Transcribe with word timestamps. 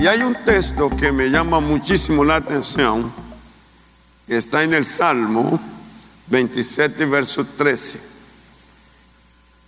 Y 0.00 0.06
hay 0.06 0.22
un 0.22 0.34
texto 0.34 0.88
que 0.88 1.12
me 1.12 1.28
llama 1.28 1.60
muchísimo 1.60 2.24
la 2.24 2.36
atención, 2.36 3.12
que 4.26 4.38
está 4.38 4.62
en 4.62 4.72
el 4.72 4.86
Salmo 4.86 5.60
27, 6.28 7.04
verso 7.04 7.44
13. 7.44 8.00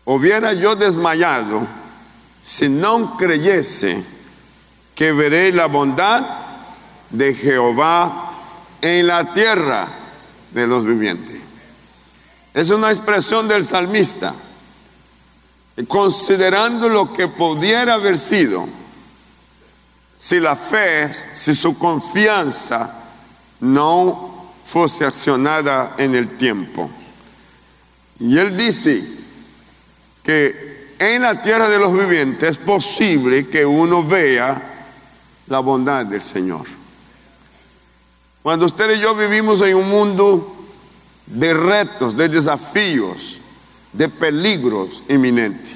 Hubiera 0.07 0.55
yo 0.55 0.75
desmayado 0.75 1.67
si 2.43 2.71
no 2.71 3.15
creyese 3.19 4.03
que 4.95 5.12
veré 5.12 5.53
la 5.53 5.66
bondad 5.66 6.23
de 7.11 7.35
Jehová 7.35 8.33
en 8.80 9.09
la 9.09 9.35
tierra 9.35 9.87
de 10.51 10.67
los 10.67 10.87
vivientes. 10.87 11.43
Es 12.55 12.71
una 12.71 12.91
expresión 12.91 13.49
del 13.49 13.67
salmista, 13.67 14.35
considerando 15.87 16.89
lo 16.89 17.12
que 17.12 17.29
pudiera 17.29 17.93
haber 17.93 18.17
sido 18.17 18.80
si 20.23 20.39
la 20.39 20.55
fe, 20.55 21.12
si 21.34 21.52
su 21.52 21.77
confianza 21.77 22.95
no 23.59 24.52
fuese 24.64 25.05
accionada 25.05 25.97
en 25.98 26.14
el 26.14 26.37
tiempo. 26.37 26.88
Y 28.20 28.38
él 28.38 28.56
dice 28.56 29.05
que 30.23 30.95
en 31.00 31.23
la 31.23 31.42
tierra 31.42 31.69
de 31.69 31.80
los 31.80 31.92
vivientes 31.92 32.50
es 32.50 32.56
posible 32.56 33.48
que 33.48 33.66
uno 33.66 34.05
vea 34.05 34.87
la 35.48 35.59
bondad 35.59 36.06
del 36.06 36.23
Señor. 36.23 36.66
Cuando 38.45 38.66
usted 38.66 38.95
y 38.97 39.00
yo 39.00 39.16
vivimos 39.16 39.61
en 39.62 39.75
un 39.75 39.89
mundo 39.89 40.55
de 41.27 41.52
retos, 41.52 42.16
de 42.16 42.28
desafíos, 42.28 43.39
de 43.92 44.09
peligros 44.09 45.02
inminentes, 45.09 45.75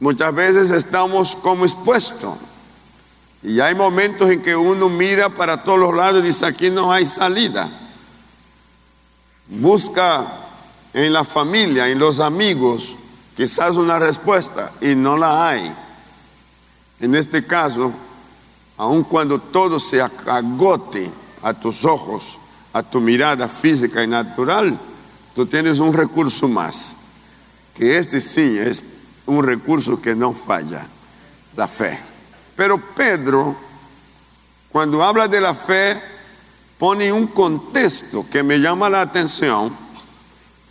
muchas 0.00 0.34
veces 0.34 0.70
estamos 0.70 1.36
como 1.36 1.66
expuestos. 1.66 2.38
Y 3.44 3.60
hay 3.60 3.74
momentos 3.74 4.30
en 4.30 4.42
que 4.42 4.56
uno 4.56 4.88
mira 4.88 5.28
para 5.28 5.62
todos 5.62 5.78
los 5.78 5.94
lados 5.94 6.22
y 6.22 6.28
dice, 6.28 6.46
aquí 6.46 6.70
no 6.70 6.90
hay 6.90 7.04
salida. 7.04 7.68
Busca 9.46 10.26
en 10.94 11.12
la 11.12 11.24
familia, 11.24 11.86
en 11.88 11.98
los 11.98 12.20
amigos, 12.20 12.96
quizás 13.36 13.76
una 13.76 13.98
respuesta 13.98 14.72
y 14.80 14.94
no 14.94 15.18
la 15.18 15.46
hay. 15.46 15.74
En 17.00 17.14
este 17.14 17.44
caso, 17.44 17.92
aun 18.78 19.04
cuando 19.04 19.38
todo 19.38 19.78
se 19.78 20.00
agote 20.00 21.10
a 21.42 21.52
tus 21.52 21.84
ojos, 21.84 22.38
a 22.72 22.82
tu 22.82 22.98
mirada 22.98 23.46
física 23.46 24.02
y 24.02 24.06
natural, 24.06 24.78
tú 25.34 25.44
tienes 25.44 25.80
un 25.80 25.92
recurso 25.92 26.48
más, 26.48 26.96
que 27.74 27.98
este 27.98 28.22
sí 28.22 28.56
es 28.58 28.82
un 29.26 29.44
recurso 29.44 30.00
que 30.00 30.14
no 30.14 30.32
falla, 30.32 30.86
la 31.54 31.68
fe. 31.68 32.13
Pero 32.56 32.78
Pedro, 32.78 33.56
cuando 34.70 35.02
habla 35.02 35.28
de 35.28 35.40
la 35.40 35.54
fe, 35.54 36.00
pone 36.78 37.12
un 37.12 37.26
contexto 37.28 38.26
que 38.30 38.42
me 38.42 38.58
llama 38.58 38.90
la 38.90 39.00
atención, 39.00 39.74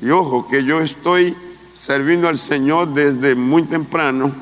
y 0.01 0.09
ojo 0.09 0.47
que 0.47 0.63
yo 0.63 0.81
estoy 0.81 1.35
sirviendo 1.73 2.27
al 2.27 2.37
Señor 2.37 2.93
desde 2.93 3.35
muy 3.35 3.63
temprano, 3.63 4.33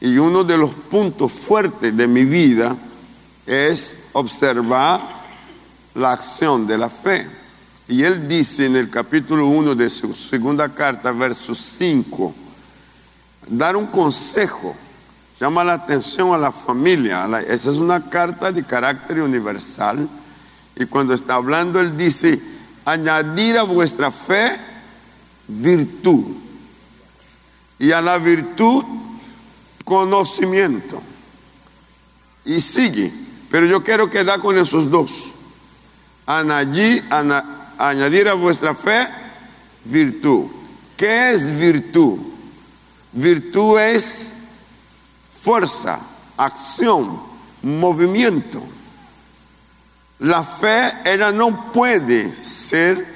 y 0.00 0.18
uno 0.18 0.44
de 0.44 0.58
los 0.58 0.70
puntos 0.70 1.32
fuertes 1.32 1.96
de 1.96 2.06
mi 2.06 2.24
vida 2.24 2.76
es 3.46 3.94
observar 4.12 5.00
la 5.94 6.12
acción 6.12 6.66
de 6.66 6.78
la 6.78 6.88
fe. 6.88 7.28
Y 7.88 8.02
él 8.02 8.26
dice 8.28 8.66
en 8.66 8.76
el 8.76 8.90
capítulo 8.90 9.46
1 9.46 9.74
de 9.74 9.88
su 9.88 10.14
segunda 10.14 10.68
carta, 10.68 11.12
verso 11.12 11.54
5, 11.54 12.34
dar 13.48 13.76
un 13.76 13.86
consejo, 13.86 14.74
llama 15.40 15.64
la 15.64 15.74
atención 15.74 16.32
a 16.32 16.38
la 16.38 16.52
familia. 16.52 17.28
Esa 17.46 17.70
es 17.70 17.76
una 17.76 18.08
carta 18.08 18.52
de 18.52 18.64
carácter 18.64 19.20
universal. 19.20 20.08
Y 20.74 20.86
cuando 20.86 21.14
está 21.14 21.34
hablando, 21.34 21.80
él 21.80 21.96
dice, 21.96 22.40
añadir 22.84 23.58
a 23.58 23.62
vuestra 23.62 24.10
fe 24.10 24.56
virtud. 25.48 26.24
Y 27.78 27.92
a 27.92 28.00
la 28.00 28.18
virtud, 28.18 28.84
conocimiento. 29.84 31.02
Y 32.44 32.60
sigue. 32.60 33.12
Pero 33.50 33.66
yo 33.66 33.82
quiero 33.82 34.10
quedar 34.10 34.40
con 34.40 34.58
esos 34.58 34.90
dos. 34.90 35.32
Añadir, 36.26 37.04
a 37.10 38.34
vuestra 38.34 38.74
fe 38.74 39.06
virtud. 39.84 40.46
¿Qué 40.96 41.30
es 41.30 41.58
virtud? 41.58 42.18
Virtud 43.12 43.78
es 43.78 44.35
fuerza, 45.46 46.00
acción, 46.36 47.20
movimiento. 47.62 48.60
La 50.18 50.42
fe, 50.42 50.92
ella 51.04 51.30
no 51.30 51.70
puede 51.70 52.34
ser 52.44 53.06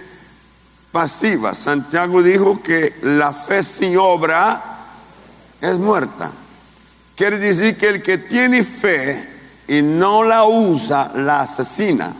pasiva. 0.92 1.54
Santiago 1.54 2.22
dijo 2.22 2.62
que 2.62 3.00
la 3.02 3.32
fe 3.32 3.64
sin 3.64 3.96
obra 3.98 4.62
es 5.60 5.76
muerta. 5.76 6.30
Quiere 7.16 7.36
decir 7.38 7.76
que 7.76 7.88
el 7.88 8.00
que 8.00 8.18
tiene 8.18 8.62
fe 8.62 9.28
y 9.66 9.82
no 9.82 10.22
la 10.22 10.44
usa, 10.44 11.10
la 11.16 11.40
asesina, 11.40 12.14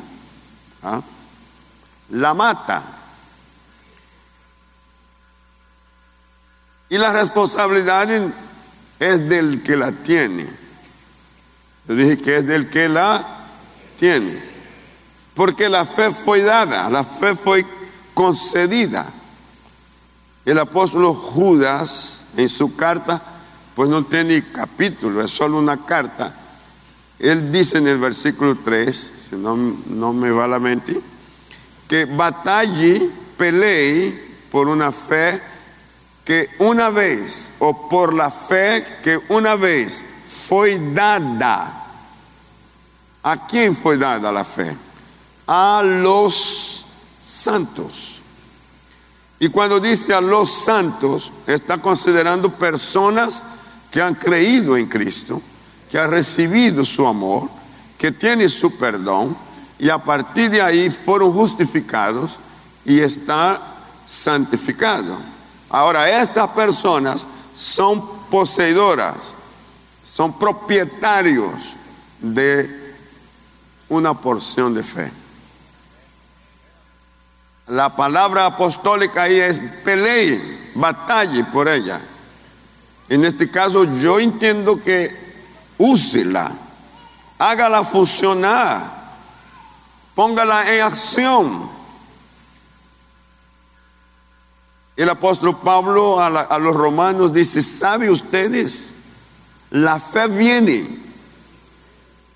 ¿ah? 0.83 1.01
la 2.11 2.35
mata. 2.35 2.83
Y 6.89 6.99
la 6.99 7.13
responsabilidad 7.13 8.09
es 9.01 9.29
del 9.29 9.63
que 9.63 9.77
la 9.77 9.91
tiene. 9.91 10.47
Yo 11.89 11.95
dije 11.95 12.19
que 12.19 12.37
es 12.37 12.47
del 12.47 12.69
que 12.69 12.89
la 12.89 13.27
tiene. 13.99 14.41
Porque 15.35 15.69
la 15.69 15.87
fe 15.87 16.13
fue 16.13 16.43
dada, 16.43 16.89
la 16.91 17.03
fe 17.03 17.35
fue 17.35 17.65
concedida. 18.13 19.11
El 20.45 20.59
apóstol 20.59 21.07
Judas 21.15 22.27
en 22.37 22.49
su 22.49 22.77
carta, 22.77 23.23
pues 23.75 23.89
no 23.89 24.05
tiene 24.05 24.45
capítulo, 24.53 25.25
es 25.25 25.31
solo 25.31 25.59
una 25.59 25.85
carta. 25.87 26.35
Él 27.19 27.51
dice 27.51 27.79
en 27.79 27.87
el 27.87 27.99
versículo 27.99 28.59
3, 28.63 29.13
si 29.31 29.37
no, 29.37 29.57
no 29.57 30.13
me 30.13 30.31
va 30.31 30.47
la 30.47 30.59
mente, 30.59 31.01
que 31.89 32.05
batalle, 32.05 33.11
pelee 33.37 34.31
por 34.51 34.69
una 34.69 34.93
fe 34.93 35.41
que 36.25 36.51
una 36.59 36.91
vez, 36.91 37.51
o 37.59 37.89
por 37.89 38.15
la 38.15 38.31
fe 38.31 38.99
que 39.03 39.19
una 39.29 39.57
vez 39.57 40.05
fue 40.49 40.79
dada. 40.79 41.87
¿A 43.23 43.47
quién 43.47 43.75
fue 43.75 43.97
dada 43.99 44.33
la 44.33 44.45
fe? 44.45 44.77
A 45.47 45.83
los 45.83 46.87
santos. 47.23 48.21
Y 49.39 49.49
cuando 49.49 49.81
dice 49.81 50.13
a 50.15 50.21
los 50.21 50.51
santos, 50.65 51.33
está 51.47 51.79
considerando 51.79 52.53
personas 52.53 53.43
que 53.91 54.01
han 54.01 54.15
creído 54.15 54.77
en 54.77 54.87
Cristo, 54.87 55.41
que 55.91 55.99
han 55.99 56.11
recibido 56.11 56.85
su 56.85 57.07
amor, 57.07 57.49
que 57.99 58.13
tienen 58.13 58.51
su 58.51 58.77
perdón, 58.77 59.37
y 59.79 59.89
a 59.89 59.99
partir 59.99 60.51
de 60.51 60.61
ahí 60.61 60.91
fueron 60.91 61.33
justificados 61.33 62.39
y 62.85 63.01
están 63.01 63.59
santificados. 64.07 65.19
Ahora, 65.71 66.21
estas 66.21 66.51
personas 66.51 67.27
son 67.55 68.25
poseedoras, 68.29 69.35
son 70.05 70.37
propietarios 70.39 71.55
de 72.19 72.97
una 73.89 74.15
porción 74.15 74.75
de 74.75 74.83
fe. 74.83 75.13
La 77.69 77.95
palabra 77.95 78.47
apostólica 78.47 79.23
ahí 79.23 79.39
es 79.39 79.61
pelee, 79.85 80.73
batalle 80.75 81.45
por 81.45 81.69
ella. 81.69 82.01
En 83.09 83.25
este 83.25 83.49
caso 83.49 83.85
yo 83.85 84.19
entiendo 84.19 84.81
que 84.81 85.17
úsela, 85.79 86.53
hágala 87.39 87.85
funcionar, 87.85 88.91
póngala 90.17 90.75
en 90.75 90.83
acción. 90.83 91.80
El 95.01 95.09
apóstol 95.09 95.57
Pablo 95.65 96.21
a, 96.21 96.59
los 96.59 96.77
romanos 96.77 97.33
dice, 97.33 97.63
¿sabe 97.63 98.11
ustedes? 98.11 98.91
La 99.71 99.99
fe 99.99 100.27
viene, 100.27 100.87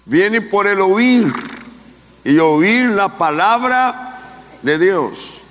viene 0.07 0.41
por 0.41 0.67
el 0.67 0.81
oír 0.81 1.31
y 2.25 2.39
oír 2.39 2.89
la 2.89 3.19
palabra 3.19 4.39
de 4.63 4.79
Dios. 4.79 5.43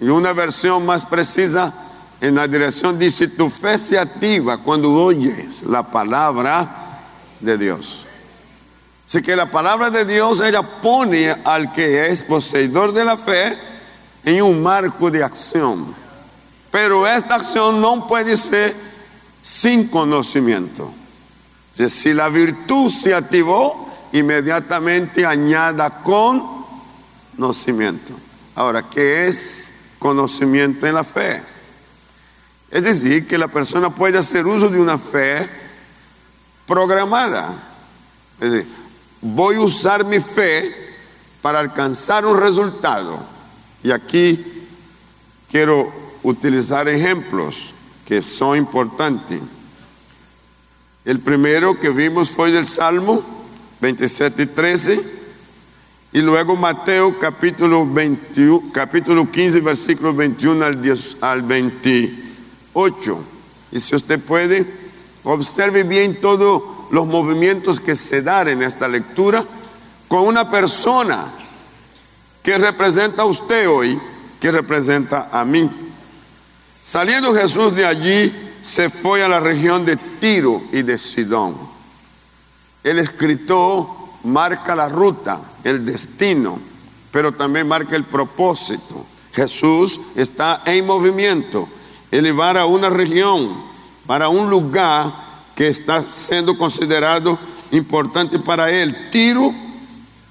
Y 0.00 0.06
una 0.08 0.32
versión 0.32 0.86
más 0.86 1.04
precisa 1.04 1.74
en 2.18 2.36
la 2.36 2.48
dirección 2.48 2.98
dice, 2.98 3.28
tu 3.28 3.50
fe 3.50 3.76
se 3.76 3.98
activa 3.98 4.56
cuando 4.56 4.90
oyes 4.90 5.62
la 5.64 5.82
palabra 5.82 7.02
de 7.40 7.58
Dios. 7.58 8.06
Así 9.06 9.20
que 9.20 9.36
la 9.36 9.50
palabra 9.50 9.90
de 9.90 10.06
Dios, 10.06 10.40
ella 10.40 10.62
pone 10.62 11.30
al 11.44 11.74
que 11.74 12.06
es 12.06 12.24
poseedor 12.24 12.94
de 12.94 13.04
la 13.04 13.18
fe 13.18 13.54
en 14.24 14.40
un 14.40 14.62
marco 14.62 15.10
de 15.10 15.22
acción. 15.22 16.00
Pero 16.72 17.06
esta 17.06 17.36
acción 17.36 17.80
no 17.82 18.08
puede 18.08 18.36
ser 18.36 18.74
sin 19.42 19.86
conocimiento. 19.88 20.92
si 21.76 22.14
la 22.14 22.28
virtud 22.30 22.90
se 22.90 23.14
activó, 23.14 23.92
inmediatamente 24.12 25.26
añada 25.26 26.02
conocimiento. 27.36 28.14
Ahora, 28.54 28.88
¿qué 28.88 29.26
es 29.28 29.74
conocimiento 29.98 30.86
en 30.86 30.94
la 30.94 31.04
fe? 31.04 31.42
Es 32.70 32.84
decir, 32.84 33.26
que 33.26 33.36
la 33.36 33.48
persona 33.48 33.94
puede 33.94 34.16
hacer 34.16 34.46
uso 34.46 34.70
de 34.70 34.80
una 34.80 34.96
fe 34.96 35.50
programada. 36.66 37.54
Es 38.40 38.50
decir, 38.50 38.68
voy 39.20 39.56
a 39.56 39.60
usar 39.60 40.06
mi 40.06 40.20
fe 40.20 40.74
para 41.42 41.58
alcanzar 41.60 42.24
un 42.24 42.40
resultado. 42.40 43.18
Y 43.82 43.90
aquí 43.90 44.66
quiero 45.50 46.01
utilizar 46.22 46.88
ejemplos 46.88 47.74
que 48.06 48.22
son 48.22 48.56
importantes. 48.56 49.40
El 51.04 51.20
primero 51.20 51.78
que 51.80 51.90
vimos 51.90 52.30
fue 52.30 52.52
del 52.52 52.66
Salmo 52.66 53.22
27 53.80 54.42
y 54.42 54.46
13, 54.46 55.22
y 56.12 56.20
luego 56.20 56.54
Mateo 56.54 57.18
capítulo, 57.18 57.84
21, 57.84 58.70
capítulo 58.72 59.28
15, 59.28 59.60
versículo 59.60 60.14
21 60.14 60.64
al, 60.64 60.80
10, 60.80 61.16
al 61.20 61.42
28. 61.42 63.18
Y 63.72 63.80
si 63.80 63.96
usted 63.96 64.20
puede, 64.20 64.66
observe 65.24 65.82
bien 65.82 66.20
todos 66.20 66.62
los 66.90 67.06
movimientos 67.06 67.80
que 67.80 67.96
se 67.96 68.22
dan 68.22 68.48
en 68.48 68.62
esta 68.62 68.86
lectura 68.86 69.44
con 70.06 70.26
una 70.26 70.48
persona 70.48 71.32
que 72.42 72.58
representa 72.58 73.22
a 73.22 73.26
usted 73.26 73.68
hoy, 73.68 73.98
que 74.38 74.50
representa 74.50 75.28
a 75.32 75.44
mí. 75.44 75.70
Saliendo 76.82 77.32
Jesús 77.32 77.76
de 77.76 77.86
allí, 77.86 78.34
se 78.60 78.90
fue 78.90 79.22
a 79.22 79.28
la 79.28 79.38
región 79.38 79.84
de 79.84 79.96
Tiro 79.96 80.62
y 80.72 80.82
de 80.82 80.98
Sidón. 80.98 81.56
El 82.82 82.98
escritor 82.98 83.86
marca 84.24 84.74
la 84.74 84.88
ruta, 84.88 85.40
el 85.62 85.86
destino, 85.86 86.58
pero 87.12 87.30
también 87.30 87.68
marca 87.68 87.94
el 87.94 88.04
propósito. 88.04 89.06
Jesús 89.32 90.00
está 90.16 90.62
en 90.66 90.84
movimiento, 90.84 91.68
elevar 92.10 92.58
a 92.58 92.66
una 92.66 92.90
región, 92.90 93.70
para 94.04 94.28
un 94.28 94.50
lugar 94.50 95.14
que 95.54 95.68
está 95.68 96.02
siendo 96.02 96.58
considerado 96.58 97.38
importante 97.70 98.40
para 98.40 98.70
él, 98.72 99.08
Tiro 99.12 99.54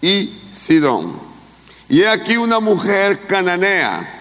y 0.01 0.38
Sidón. 0.53 1.13
Y 1.88 2.03
aquí 2.03 2.36
una 2.36 2.59
mujer 2.59 3.25
cananea 3.25 4.21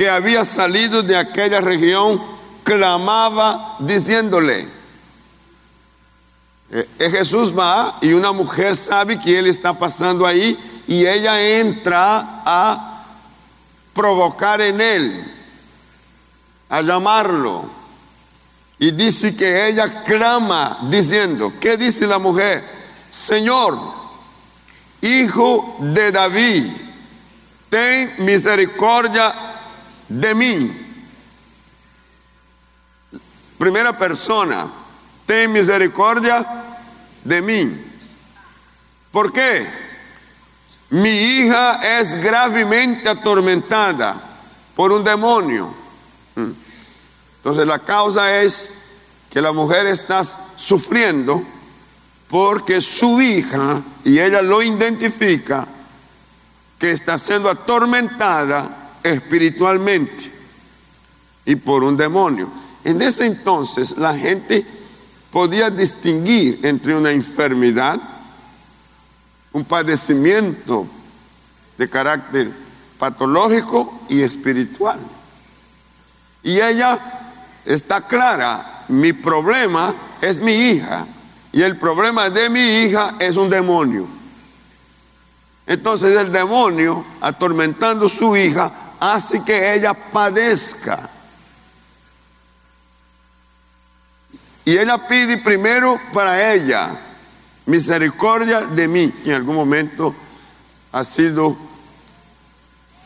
que 0.00 0.08
había 0.08 0.46
salido 0.46 1.02
de 1.02 1.14
aquella 1.14 1.60
región 1.60 2.22
clamaba 2.62 3.76
diciéndole, 3.80 4.66
eh, 6.70 6.86
Jesús 7.10 7.52
va 7.54 7.98
y 8.00 8.14
una 8.14 8.32
mujer 8.32 8.74
sabe 8.76 9.20
que 9.20 9.38
él 9.38 9.46
está 9.46 9.78
pasando 9.78 10.26
ahí 10.26 10.58
y 10.88 11.04
ella 11.04 11.38
entra 11.42 12.40
a 12.46 13.04
provocar 13.92 14.62
en 14.62 14.80
él, 14.80 15.34
a 16.70 16.80
llamarlo. 16.80 17.66
Y 18.78 18.92
dice 18.92 19.36
que 19.36 19.68
ella 19.68 20.02
clama 20.02 20.78
diciendo, 20.88 21.52
¿qué 21.60 21.76
dice 21.76 22.06
la 22.06 22.18
mujer? 22.18 22.64
Señor, 23.10 23.78
hijo 25.02 25.76
de 25.78 26.10
David, 26.10 26.72
ten 27.68 28.14
misericordia 28.16 29.49
de 30.10 30.34
mí. 30.34 30.70
Primera 33.56 33.96
persona, 33.96 34.66
ten 35.24 35.52
misericordia 35.52 36.46
de 37.24 37.40
mí. 37.40 37.84
¿Por 39.12 39.32
qué? 39.32 39.66
Mi 40.90 41.10
hija 41.10 42.00
es 42.00 42.20
gravemente 42.20 43.08
atormentada 43.08 44.20
por 44.74 44.92
un 44.92 45.04
demonio. 45.04 45.72
Entonces 47.36 47.66
la 47.66 47.78
causa 47.78 48.42
es 48.42 48.72
que 49.30 49.40
la 49.40 49.52
mujer 49.52 49.86
está 49.86 50.24
sufriendo 50.56 51.44
porque 52.28 52.80
su 52.80 53.20
hija, 53.20 53.82
y 54.04 54.18
ella 54.18 54.42
lo 54.42 54.62
identifica, 54.62 55.66
que 56.78 56.92
está 56.92 57.18
siendo 57.18 57.50
atormentada 57.50 58.79
espiritualmente 59.02 60.30
y 61.44 61.56
por 61.56 61.84
un 61.84 61.96
demonio. 61.96 62.50
En 62.84 63.02
ese 63.02 63.26
entonces 63.26 63.96
la 63.96 64.16
gente 64.16 64.64
podía 65.30 65.70
distinguir 65.70 66.60
entre 66.62 66.96
una 66.96 67.12
enfermedad, 67.12 68.00
un 69.52 69.64
padecimiento 69.64 70.86
de 71.76 71.88
carácter 71.88 72.50
patológico 72.98 74.00
y 74.08 74.22
espiritual. 74.22 74.98
Y 76.42 76.60
ella 76.60 76.98
está 77.64 78.06
clara, 78.06 78.84
mi 78.88 79.12
problema 79.12 79.94
es 80.20 80.40
mi 80.40 80.52
hija 80.52 81.06
y 81.52 81.62
el 81.62 81.76
problema 81.76 82.30
de 82.30 82.48
mi 82.48 82.60
hija 82.60 83.16
es 83.18 83.36
un 83.36 83.50
demonio. 83.50 84.06
Entonces 85.66 86.16
el 86.16 86.32
demonio, 86.32 87.04
atormentando 87.20 88.06
a 88.06 88.08
su 88.08 88.36
hija, 88.36 88.72
hace 89.00 89.42
que 89.42 89.74
ella 89.74 89.94
padezca. 89.94 91.08
Y 94.64 94.76
ella 94.76 95.08
pide 95.08 95.38
primero 95.38 95.98
para 96.12 96.52
ella 96.52 96.90
misericordia 97.66 98.60
de 98.60 98.86
mí, 98.86 99.10
que 99.24 99.30
en 99.30 99.36
algún 99.36 99.56
momento 99.56 100.14
ha 100.92 101.02
sido 101.02 101.56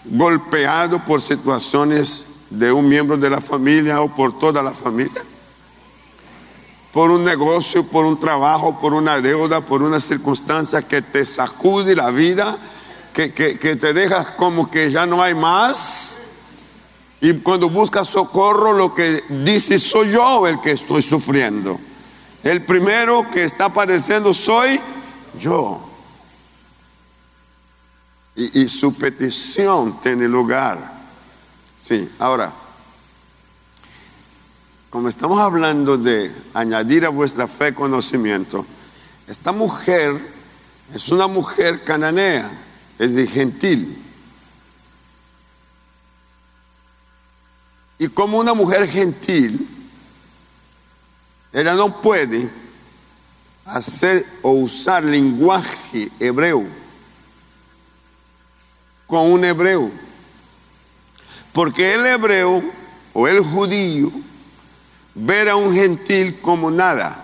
golpeado 0.05 0.99
por 1.05 1.23
situaciones 1.23 2.25
de 2.51 2.73
un 2.73 2.89
miembro 2.89 3.17
de 3.17 3.31
la 3.31 3.41
familia 3.41 4.01
o 4.01 4.15
por 4.15 4.39
toda 4.39 4.63
la 4.63 4.73
familia. 4.73 5.23
Por 6.93 7.11
un 7.11 7.25
negocio, 7.25 7.85
por 7.85 8.05
un 8.05 8.19
trabajo, 8.21 8.79
por 8.81 8.93
una 8.95 9.21
deuda, 9.21 9.61
por 9.61 9.83
una 9.83 10.01
circunstancia 10.01 10.83
que 10.83 11.03
te 11.03 11.25
sacude 11.25 11.97
la 11.97 12.11
vida, 12.11 12.59
que, 13.15 13.77
te 13.81 13.93
dejas 13.95 14.33
como 14.33 14.71
que 14.71 14.91
ya 14.91 15.07
no 15.07 15.23
hay 15.23 15.35
más. 15.35 16.19
Y 17.21 17.33
cuando 17.39 17.71
buscas 17.71 18.09
socorro, 18.09 18.75
lo 18.75 18.95
que 18.95 19.25
dice 19.29 19.79
soy 19.79 20.11
yo 20.11 20.47
el 20.47 20.61
que 20.61 20.73
estoy 20.73 21.01
sufriendo. 21.01 21.81
El 22.43 22.63
primero 22.63 23.25
que 23.33 23.45
está 23.45 23.73
padeciendo 23.73 24.35
soy 24.35 24.79
yo. 25.41 25.81
Y, 28.37 28.63
y 28.63 28.69
su 28.69 28.95
petición 28.95 30.01
tiene 30.03 30.29
lugar 30.29 30.95
Sí, 31.87 32.09
ahora, 32.19 32.51
como 34.89 35.11
estamos 35.11 35.39
hablando 35.39 35.99
de 35.99 36.33
añadir 36.55 37.05
a 37.05 37.11
vuestra 37.11 37.47
fe 37.47 37.75
conocimiento, 37.75 38.65
esta 39.27 39.53
mujer 39.53 40.19
es 40.95 41.11
una 41.11 41.27
mujer 41.27 41.85
cananea, 41.85 42.51
es 42.99 43.15
de 43.15 43.27
gentil. 43.27 44.01
Y 47.99 48.09
como 48.09 48.39
una 48.39 48.55
mujer 48.55 48.89
gentil, 48.89 49.69
ella 51.53 51.75
no 51.75 52.01
puede 52.01 52.51
hacer 53.65 54.27
o 54.43 54.51
usar 54.51 55.05
lenguaje 55.05 56.11
hebreo 56.19 56.67
con 59.07 59.33
un 59.33 59.45
hebreo. 59.45 59.91
Porque 61.53 61.95
el 61.95 62.05
hebreo 62.05 62.63
o 63.13 63.29
el 63.29 63.41
judío 63.41 64.11
ver 65.15 65.49
a 65.49 65.57
un 65.57 65.73
gentil 65.73 66.41
como 66.41 66.71
nada. 66.71 67.21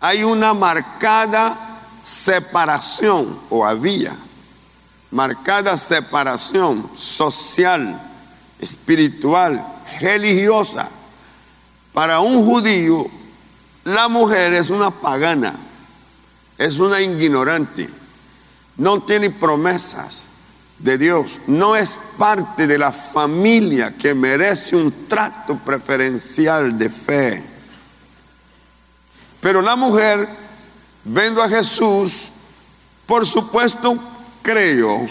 Hay 0.00 0.22
una 0.22 0.54
marcada 0.54 1.63
separación, 2.04 3.40
o 3.50 3.64
había, 3.64 4.14
marcada 5.10 5.76
separación 5.78 6.90
social, 6.96 8.00
espiritual, 8.58 9.66
religiosa. 10.00 10.90
Para 11.92 12.20
un 12.20 12.44
judío, 12.44 13.06
la 13.84 14.08
mujer 14.08 14.52
es 14.54 14.70
una 14.70 14.90
pagana, 14.90 15.56
es 16.58 16.78
una 16.78 17.00
ignorante, 17.00 17.88
no 18.76 19.02
tiene 19.02 19.30
promesas, 19.30 20.24
de 20.78 20.98
Dios, 20.98 21.38
no 21.46 21.76
es 21.76 21.98
parte 22.18 22.66
de 22.66 22.78
la 22.78 22.92
familia 22.92 23.94
que 23.96 24.14
merece 24.14 24.76
un 24.76 25.06
trato 25.08 25.56
preferencial 25.56 26.76
de 26.76 26.90
fe. 26.90 27.42
Pero 29.40 29.62
la 29.62 29.76
mujer, 29.76 30.28
viendo 31.04 31.42
a 31.42 31.48
Jesús, 31.48 32.28
por 33.06 33.26
supuesto 33.26 33.98
creo 34.42 35.06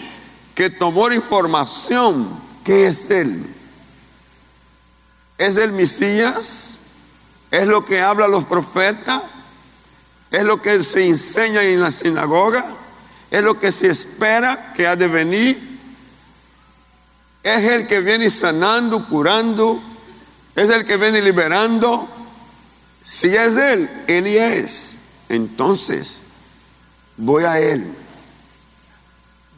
que 0.55 0.69
tomó 0.69 1.11
información 1.11 2.27
que 2.63 2.87
es 2.87 3.09
Él. 3.09 3.45
¿Es 5.37 5.57
el 5.57 5.71
Mesías? 5.71 6.73
es 7.53 7.67
lo 7.67 7.85
que 7.85 8.01
hablan 8.01 8.31
los 8.31 8.45
profetas, 8.45 9.21
es 10.31 10.43
lo 10.43 10.59
que 10.59 10.81
se 10.81 11.05
enseña 11.05 11.61
en 11.61 11.81
la 11.81 11.91
sinagoga, 11.91 12.65
es 13.29 13.43
lo 13.43 13.59
que 13.59 13.71
se 13.71 13.91
espera 13.91 14.73
que 14.73 14.87
ha 14.87 14.95
de 14.95 15.07
venir, 15.07 15.79
es 17.43 17.63
el 17.65 17.85
que 17.85 17.99
viene 17.99 18.31
sanando, 18.31 19.07
curando, 19.07 19.79
es 20.55 20.67
el 20.67 20.83
que 20.83 20.97
viene 20.97 21.21
liberando. 21.21 22.07
Si 23.03 23.27
es 23.35 23.55
Él, 23.55 23.87
Él 24.07 24.25
es. 24.25 24.92
Entonces, 25.33 26.19
voy 27.17 27.43
a 27.43 27.59
Él. 27.59 27.91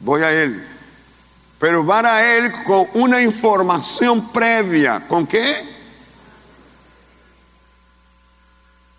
Voy 0.00 0.22
a 0.22 0.32
Él. 0.32 0.66
Pero 1.58 1.84
van 1.84 2.06
a 2.06 2.22
Él 2.22 2.50
con 2.64 2.86
una 2.94 3.20
información 3.22 4.30
previa. 4.30 5.06
¿Con 5.06 5.26
qué? 5.26 5.76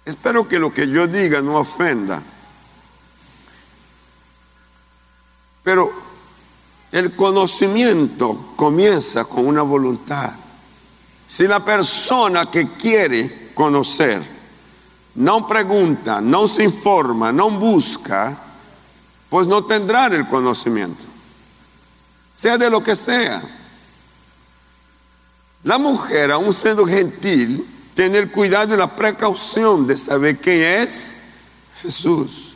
Espero 0.05 0.47
que 0.47 0.59
lo 0.59 0.71
que 0.71 0.87
yo 0.87 1.07
diga 1.07 1.41
no 1.41 1.57
ofenda. 1.57 2.21
Pero 5.63 5.91
el 6.91 7.15
conocimiento 7.15 8.53
comienza 8.55 9.25
con 9.25 9.47
una 9.47 9.63
voluntad. 9.63 10.33
Si 11.27 11.47
la 11.47 11.65
persona 11.65 12.51
que 12.51 12.69
quiere 12.73 13.51
conocer 13.55 14.36
no 15.17 15.47
pregunta, 15.47 16.21
no 16.21 16.47
se 16.47 16.63
informa, 16.63 17.31
no 17.31 17.49
busca, 17.49 18.37
pues 19.29 19.47
no 19.47 19.65
tendrá 19.65 20.05
el 20.07 20.27
conocimiento, 20.27 21.03
sea 22.35 22.57
de 22.57 22.69
lo 22.69 22.83
que 22.83 22.95
sea. 22.95 23.41
La 25.63 25.79
mujer, 25.79 26.31
aun 26.31 26.53
siendo 26.53 26.85
gentil, 26.85 27.67
tener 27.95 28.31
cuidado 28.31 28.75
y 28.75 28.77
la 28.77 28.95
precaución 28.95 29.87
de 29.87 29.97
saber 29.97 30.37
quién 30.37 30.61
es 30.61 31.17
Jesús. 31.81 32.55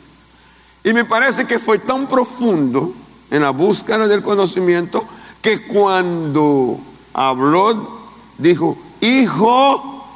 Y 0.84 0.92
me 0.92 1.04
parece 1.04 1.44
que 1.44 1.58
fue 1.58 1.80
tan 1.80 2.06
profundo 2.06 2.94
en 3.28 3.42
la 3.42 3.50
búsqueda 3.50 4.06
del 4.06 4.22
conocimiento 4.22 5.04
que 5.40 5.66
cuando 5.66 6.78
habló, 7.12 8.02
dijo, 8.38 8.78
hijo 9.00 10.06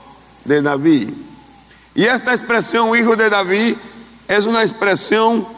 de 0.44 0.62
David. 0.62 1.25
Y 1.96 2.04
esta 2.04 2.32
expresión, 2.32 2.96
hijo 2.96 3.16
de 3.16 3.28
David, 3.28 3.74
es 4.28 4.46
una 4.46 4.62
expresión 4.62 5.48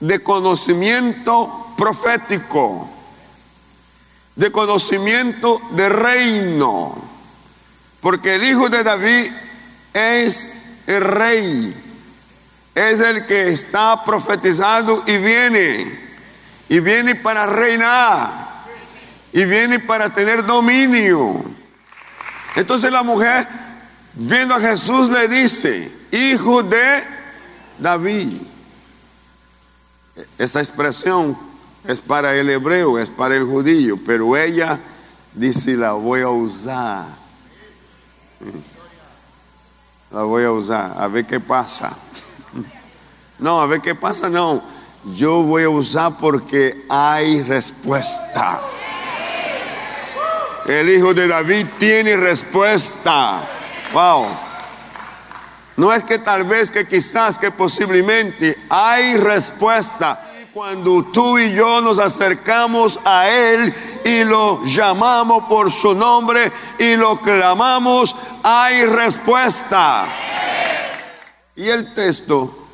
de 0.00 0.20
conocimiento 0.20 1.72
profético, 1.76 2.90
de 4.34 4.50
conocimiento 4.50 5.60
de 5.70 5.88
reino 5.88 7.14
porque 8.04 8.34
el 8.34 8.44
hijo 8.44 8.68
de 8.68 8.84
David 8.84 9.32
es 9.94 10.52
el 10.86 11.00
rey, 11.00 11.74
es 12.74 13.00
el 13.00 13.24
que 13.24 13.48
está 13.48 14.04
profetizado 14.04 15.02
y 15.06 15.16
viene, 15.16 16.00
y 16.68 16.80
viene 16.80 17.14
para 17.14 17.46
reinar, 17.46 18.28
y 19.32 19.46
viene 19.46 19.78
para 19.78 20.10
tener 20.10 20.44
dominio. 20.44 21.42
Entonces 22.54 22.92
la 22.92 23.02
mujer, 23.02 23.48
viendo 24.14 24.54
a 24.54 24.60
Jesús, 24.60 25.08
le 25.10 25.28
dice, 25.28 25.92
hijo 26.10 26.62
de 26.62 27.04
David. 27.78 28.40
Esa 30.38 30.60
expresión 30.60 31.36
es 31.84 32.00
para 32.00 32.34
el 32.34 32.48
hebreo, 32.50 32.98
es 32.98 33.10
para 33.10 33.36
el 33.36 33.44
judío, 33.44 33.98
pero 34.06 34.36
ella 34.36 34.78
dice, 35.34 35.76
la 35.76 35.92
voy 35.92 36.20
a 36.20 36.28
usar 36.28 37.24
la 40.14 40.22
voy 40.22 40.44
a 40.44 40.52
usar, 40.52 40.94
a 40.96 41.08
ver 41.08 41.26
qué 41.26 41.40
pasa. 41.40 41.96
No, 43.36 43.60
a 43.60 43.66
ver 43.66 43.80
qué 43.80 43.96
pasa, 43.96 44.30
no. 44.30 44.62
Yo 45.16 45.42
voy 45.42 45.64
a 45.64 45.68
usar 45.68 46.16
porque 46.18 46.86
hay 46.88 47.42
respuesta. 47.42 48.60
El 50.66 50.88
hijo 50.88 51.12
de 51.12 51.26
David 51.26 51.66
tiene 51.76 52.16
respuesta. 52.16 53.42
Wow. 53.94 54.26
No 55.76 55.92
es 55.92 56.02
que 56.02 56.18
tal 56.18 56.42
vez, 56.42 56.68
que 56.68 56.86
quizás, 56.86 57.38
que 57.38 57.52
posiblemente 57.52 58.58
hay 58.68 59.16
respuesta. 59.16 60.20
Cuando 60.52 61.04
tú 61.04 61.38
y 61.38 61.52
yo 61.52 61.80
nos 61.80 62.00
acercamos 62.00 62.98
a 63.04 63.28
Él 63.28 63.72
y 64.04 64.24
lo 64.24 64.64
llamamos 64.64 65.44
por 65.44 65.70
su 65.70 65.94
nombre 65.94 66.52
y 66.78 66.96
lo 66.96 67.20
clamamos, 67.20 68.14
hay 68.42 68.84
respuesta. 68.84 70.06
Y 71.54 71.68
el 71.68 71.94
texto, 71.94 72.66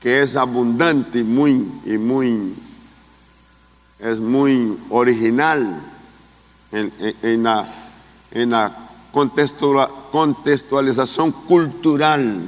que 0.00 0.22
es 0.22 0.36
abundante 0.36 1.18
y 1.18 1.24
muy, 1.24 1.68
y 1.84 1.98
muy, 1.98 2.54
es 3.98 4.20
muy 4.20 4.78
original 4.90 5.80
en, 6.70 7.42
la, 7.42 7.68
en 8.30 8.50
la 8.50 8.87
contextualización 9.12 11.32
cultural, 11.32 12.40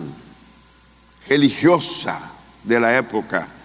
religiosa 1.29 2.33
de 2.65 2.81
la 2.81 2.97
época 2.97 3.61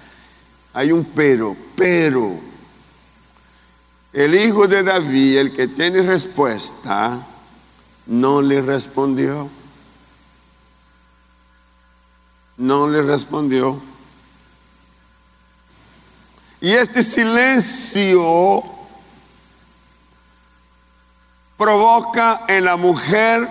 hay 0.75 0.91
un 0.91 1.05
pero, 1.05 1.55
pero 1.73 2.37
el 4.11 4.35
hijo 4.35 4.67
de 4.67 4.83
David, 4.83 5.37
el 5.37 5.53
que 5.53 5.69
tiene 5.69 6.01
respuesta, 6.01 7.25
no 8.07 8.41
le 8.41 8.61
respondió. 8.61 9.49
No 12.57 12.89
le 12.89 13.01
respondió. 13.03 13.81
Y 16.59 16.71
este 16.71 17.03
silencio 17.03 18.61
provoca 21.57 22.41
en 22.47 22.65
la 22.65 22.75
mujer 22.75 23.47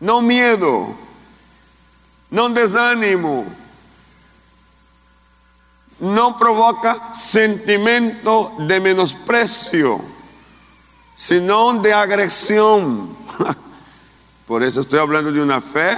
no 0.00 0.22
miedo, 0.22 0.94
no 2.30 2.48
desánimo, 2.48 3.44
no 6.00 6.38
provoca 6.38 7.14
sentimiento 7.14 8.54
de 8.58 8.80
menosprecio, 8.80 10.00
sino 11.14 11.74
de 11.74 11.92
agresión. 11.92 13.14
Por 14.46 14.62
eso 14.62 14.80
estoy 14.80 14.98
hablando 14.98 15.30
de 15.30 15.42
una 15.42 15.60
fe 15.60 15.96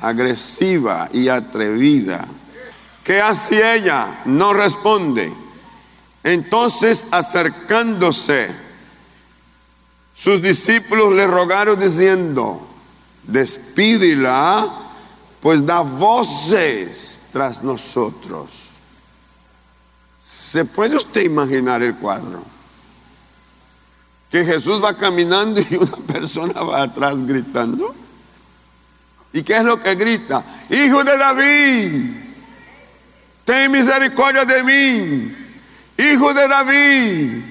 agresiva 0.00 1.08
y 1.12 1.28
atrevida. 1.28 2.26
¿Qué 3.02 3.20
hace 3.20 3.74
ella? 3.74 4.20
No 4.24 4.52
responde. 4.52 5.32
Entonces, 6.22 7.06
acercándose, 7.10 8.69
sus 10.14 10.42
discípulos 10.42 11.12
le 11.14 11.26
rogaron 11.26 11.78
diciendo, 11.78 12.66
despídela, 13.22 14.68
pues 15.40 15.64
da 15.64 15.80
voces 15.80 17.20
tras 17.32 17.62
nosotros. 17.62 18.50
¿Se 20.22 20.64
puede 20.64 20.96
usted 20.96 21.22
imaginar 21.22 21.82
el 21.82 21.94
cuadro? 21.94 22.42
Que 24.30 24.44
Jesús 24.44 24.82
va 24.82 24.96
caminando 24.96 25.60
y 25.60 25.74
una 25.74 25.96
persona 25.96 26.60
va 26.62 26.82
atrás 26.82 27.16
gritando. 27.26 27.94
¿Y 29.32 29.42
qué 29.42 29.56
es 29.56 29.64
lo 29.64 29.80
que 29.80 29.94
grita? 29.94 30.44
Hijo 30.68 31.04
de 31.04 31.16
David, 31.16 32.10
ten 33.44 33.70
misericordia 33.70 34.44
de 34.44 34.62
mí. 34.62 35.36
Hijo 35.96 36.34
de 36.34 36.48
David, 36.48 37.42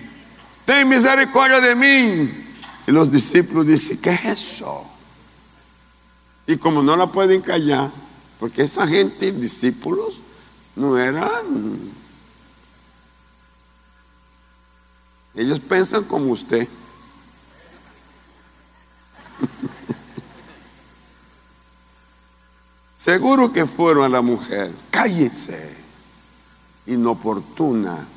ten 0.65 0.89
misericordia 0.89 1.61
de 1.61 1.75
mí. 1.75 2.48
Y 2.89 2.91
los 2.91 3.09
discípulos 3.11 3.67
dicen, 3.67 3.99
¿qué 3.99 4.09
es 4.09 4.25
eso? 4.25 4.83
Y 6.47 6.57
como 6.57 6.81
no 6.81 6.97
la 6.97 7.05
pueden 7.05 7.39
callar, 7.39 7.91
porque 8.39 8.63
esa 8.63 8.87
gente, 8.87 9.31
discípulos, 9.31 10.15
no 10.75 10.97
eran 10.97 11.91
Ellos 15.35 15.59
piensan 15.59 16.03
como 16.05 16.31
usted. 16.31 16.67
Seguro 22.97 23.53
que 23.53 23.67
fueron 23.67 24.05
a 24.05 24.09
la 24.09 24.23
mujer, 24.23 24.73
cállense, 24.89 25.75
inoportuna. 26.87 28.07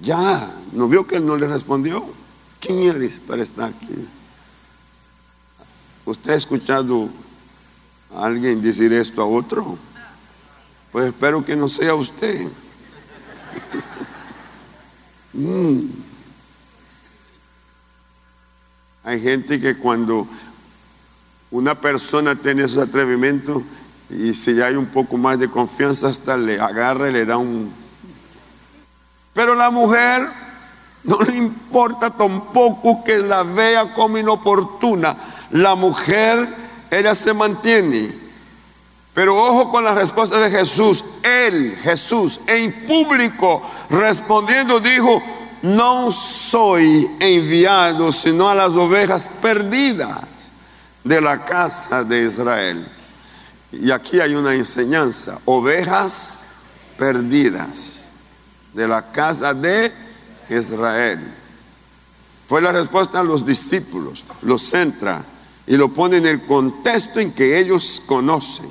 Ya, 0.00 0.54
¿no 0.72 0.86
vio 0.86 1.06
que 1.06 1.16
él 1.16 1.24
no 1.24 1.38
le 1.38 1.48
respondió? 1.48 2.23
¿Quién 2.64 2.78
eres 2.78 3.18
para 3.18 3.42
estar 3.42 3.68
aquí? 3.68 4.08
¿Usted 6.06 6.30
ha 6.30 6.34
escuchado 6.34 7.10
a 8.14 8.24
alguien 8.24 8.62
decir 8.62 8.90
esto 8.94 9.20
a 9.20 9.26
otro? 9.26 9.76
Pues 10.90 11.08
espero 11.08 11.44
que 11.44 11.56
no 11.56 11.68
sea 11.68 11.94
usted. 11.94 12.48
Mm. 15.36 15.88
Hay 19.02 19.20
gente 19.20 19.60
que 19.60 19.76
cuando 19.76 20.28
una 21.50 21.74
persona 21.74 22.36
tiene 22.36 22.62
esos 22.62 22.86
atrevimentos 22.86 23.64
y 24.08 24.32
si 24.32 24.62
hay 24.62 24.76
un 24.76 24.86
poco 24.86 25.16
más 25.16 25.36
de 25.40 25.50
confianza 25.50 26.06
hasta 26.06 26.36
le 26.36 26.60
agarra 26.60 27.08
y 27.08 27.12
le 27.14 27.26
da 27.26 27.36
un... 27.36 27.72
Pero 29.32 29.56
la 29.56 29.72
mujer 29.72 30.30
no 31.04 31.20
le 31.20 31.36
importa 31.36 32.10
tampoco 32.10 33.04
que 33.04 33.18
la 33.18 33.42
vea 33.42 33.92
como 33.92 34.16
inoportuna. 34.18 35.16
La 35.50 35.74
mujer, 35.74 36.48
ella 36.90 37.14
se 37.14 37.34
mantiene. 37.34 38.24
Pero 39.12 39.36
ojo 39.36 39.68
con 39.68 39.84
la 39.84 39.94
respuesta 39.94 40.38
de 40.40 40.50
Jesús. 40.50 41.04
Él, 41.22 41.78
Jesús, 41.82 42.40
en 42.46 42.72
público, 42.86 43.62
respondiendo, 43.90 44.80
dijo, 44.80 45.22
no 45.62 46.10
soy 46.10 47.08
enviado 47.20 48.10
sino 48.10 48.48
a 48.48 48.54
las 48.54 48.74
ovejas 48.74 49.28
perdidas 49.40 50.22
de 51.04 51.20
la 51.20 51.44
casa 51.44 52.02
de 52.02 52.24
Israel. 52.24 52.88
Y 53.70 53.90
aquí 53.90 54.20
hay 54.20 54.34
una 54.34 54.54
enseñanza, 54.54 55.38
ovejas 55.44 56.38
perdidas 56.96 57.98
de 58.72 58.88
la 58.88 59.12
casa 59.12 59.52
de 59.52 59.86
Israel. 59.86 60.03
Fue 62.48 62.60
la 62.60 62.72
respuesta 62.72 63.20
a 63.20 63.24
los 63.24 63.44
discípulos, 63.46 64.24
los 64.42 64.62
centra 64.62 65.24
y 65.66 65.76
lo 65.76 65.92
pone 65.92 66.18
en 66.18 66.26
el 66.26 66.44
contexto 66.44 67.20
en 67.20 67.32
que 67.32 67.58
ellos 67.58 68.02
conocen. 68.04 68.70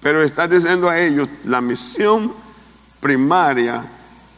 Pero 0.00 0.22
está 0.22 0.46
diciendo 0.46 0.88
a 0.88 1.00
ellos, 1.00 1.28
la 1.44 1.60
misión 1.60 2.32
primaria 3.00 3.84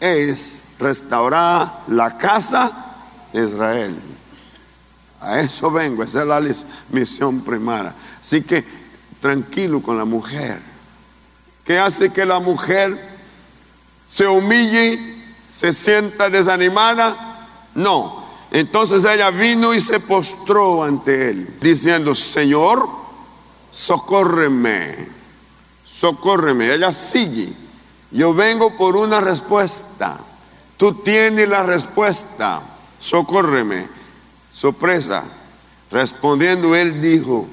es 0.01 0.65
restaurar 0.79 1.85
la 1.89 2.17
casa 2.17 2.97
de 3.33 3.45
Israel. 3.45 3.97
A 5.21 5.41
eso 5.41 5.71
vengo, 5.71 6.03
esa 6.05 6.23
es 6.23 6.27
la 6.27 6.41
misión 6.91 7.41
primaria. 7.43 7.95
Así 8.21 8.43
que 8.43 8.65
tranquilo 9.21 9.83
con 9.83 9.99
la 9.99 10.05
mujer. 10.05 10.61
¿Qué 11.65 11.79
hace 11.79 12.11
que 12.11 12.25
la 12.25 12.41
mujer 12.41 13.19
se 14.09 14.27
humille, 14.27 15.18
se 15.59 15.73
sienta 15.73 16.31
desanimada? 16.31 17.49
No. 17.75 18.25
Entonces 18.53 19.05
ella 19.05 19.31
vino 19.31 19.75
y 19.75 19.81
se 19.81 19.99
postró 19.99 20.85
ante 20.85 21.31
él, 21.31 21.59
diciendo, 21.61 22.15
Señor, 22.15 22.89
socórreme, 23.73 25.09
socórreme. 25.85 26.73
Ella 26.73 26.93
sigue. 26.93 27.53
Yo 28.13 28.33
vengo 28.33 28.77
por 28.77 28.97
una 28.97 29.21
respuesta. 29.21 30.19
Tú 30.77 30.93
tienes 31.03 31.49
la 31.49 31.65
respuesta. 31.65 32.63
Socórreme. 33.01 33.89
Sorpresa. 34.53 35.25
Respondiendo 35.91 36.77
él 36.77 37.03
dijo, 37.03 37.49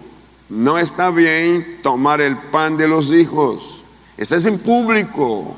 no 0.50 0.78
está 0.78 1.10
bien 1.10 1.80
tomar 1.82 2.22
el 2.22 2.38
pan 2.38 2.78
de 2.78 2.88
los 2.88 3.10
hijos. 3.10 3.84
Eso 4.16 4.36
es 4.36 4.46
en 4.46 4.60
público. 4.60 5.58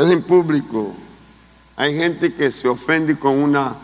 Es 0.00 0.10
en 0.10 0.22
público. 0.22 0.94
Hay 1.76 1.94
gente 1.94 2.32
que 2.32 2.50
se 2.50 2.68
ofende 2.68 3.18
con 3.18 3.38
una, 3.38 3.74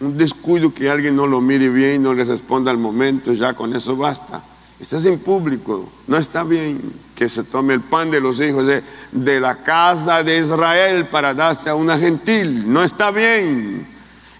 un 0.00 0.16
descuido 0.16 0.74
que 0.74 0.90
alguien 0.90 1.14
no 1.14 1.26
lo 1.26 1.40
mire 1.40 1.68
bien, 1.68 2.02
no 2.02 2.14
le 2.14 2.24
responda 2.24 2.70
al 2.70 2.78
momento, 2.78 3.32
ya 3.32 3.54
con 3.54 3.74
eso 3.74 3.96
basta. 3.96 4.42
Eso 4.80 4.98
es 4.98 5.04
en 5.04 5.20
público. 5.20 5.88
No 6.08 6.16
está 6.16 6.42
bien 6.42 6.92
que 7.14 7.28
se 7.28 7.44
tome 7.44 7.74
el 7.74 7.80
pan 7.80 8.10
de 8.10 8.20
los 8.20 8.40
hijos 8.40 8.66
de, 8.66 8.82
de 9.12 9.40
la 9.40 9.56
casa 9.56 10.24
de 10.24 10.38
Israel 10.38 11.06
para 11.06 11.32
darse 11.32 11.68
a 11.68 11.76
una 11.76 11.96
gentil. 11.96 12.72
No 12.72 12.82
está 12.82 13.12
bien. 13.12 13.86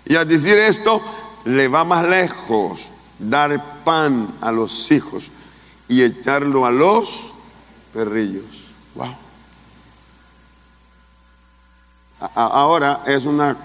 Y 0.05 0.17
al 0.17 0.27
decir 0.27 0.59
esto, 0.59 1.01
le 1.45 1.69
va 1.69 1.85
más 1.85 2.09
lejos 2.09 2.89
dar 3.21 3.85
pan 3.85 4.35
a 4.41 4.51
los 4.51 4.91
hijos 4.91 5.31
y 5.89 6.03
echarlo 6.03 6.67
a 6.67 6.73
los 6.73 7.33
perrillos. 7.93 8.45
Wow. 8.97 9.22
Ahora 12.35 13.03
es 13.07 13.25
una 13.25 13.57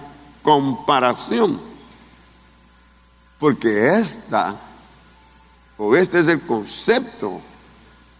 comparación, 0.42 1.60
porque 3.40 3.94
esta, 4.00 4.56
o 5.78 5.96
este 5.96 6.20
es 6.20 6.28
el 6.28 6.42
concepto 6.42 7.40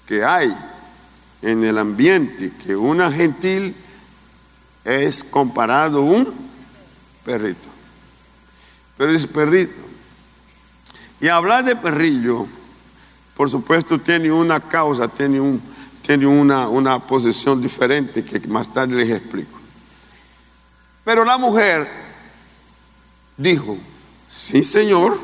que 0.06 0.24
hay 0.24 0.56
en 1.42 1.64
el 1.64 1.78
ambiente, 1.78 2.52
que 2.64 2.76
una 2.76 3.12
gentil 3.12 3.76
es 4.84 5.24
comparado 5.24 6.02
un 6.02 6.34
perrito. 7.26 7.68
Pero 8.98 9.12
dice 9.12 9.28
perrito. 9.28 9.88
Y 11.20 11.28
hablar 11.28 11.66
de 11.66 11.76
perrillo, 11.76 12.46
por 13.36 13.50
supuesto, 13.50 14.00
tiene 14.00 14.32
una 14.32 14.60
causa, 14.60 15.08
tiene, 15.08 15.40
un, 15.40 15.62
tiene 16.02 16.28
una, 16.28 16.70
una 16.70 17.00
posición 17.00 17.62
diferente 17.62 18.24
que 18.24 18.40
más 18.48 18.72
tarde 18.72 18.96
les 18.96 19.10
explico. 19.10 19.57
Pero 21.08 21.24
la 21.24 21.38
mujer 21.38 21.88
dijo, 23.38 23.78
sí, 24.28 24.62
Señor, 24.62 25.18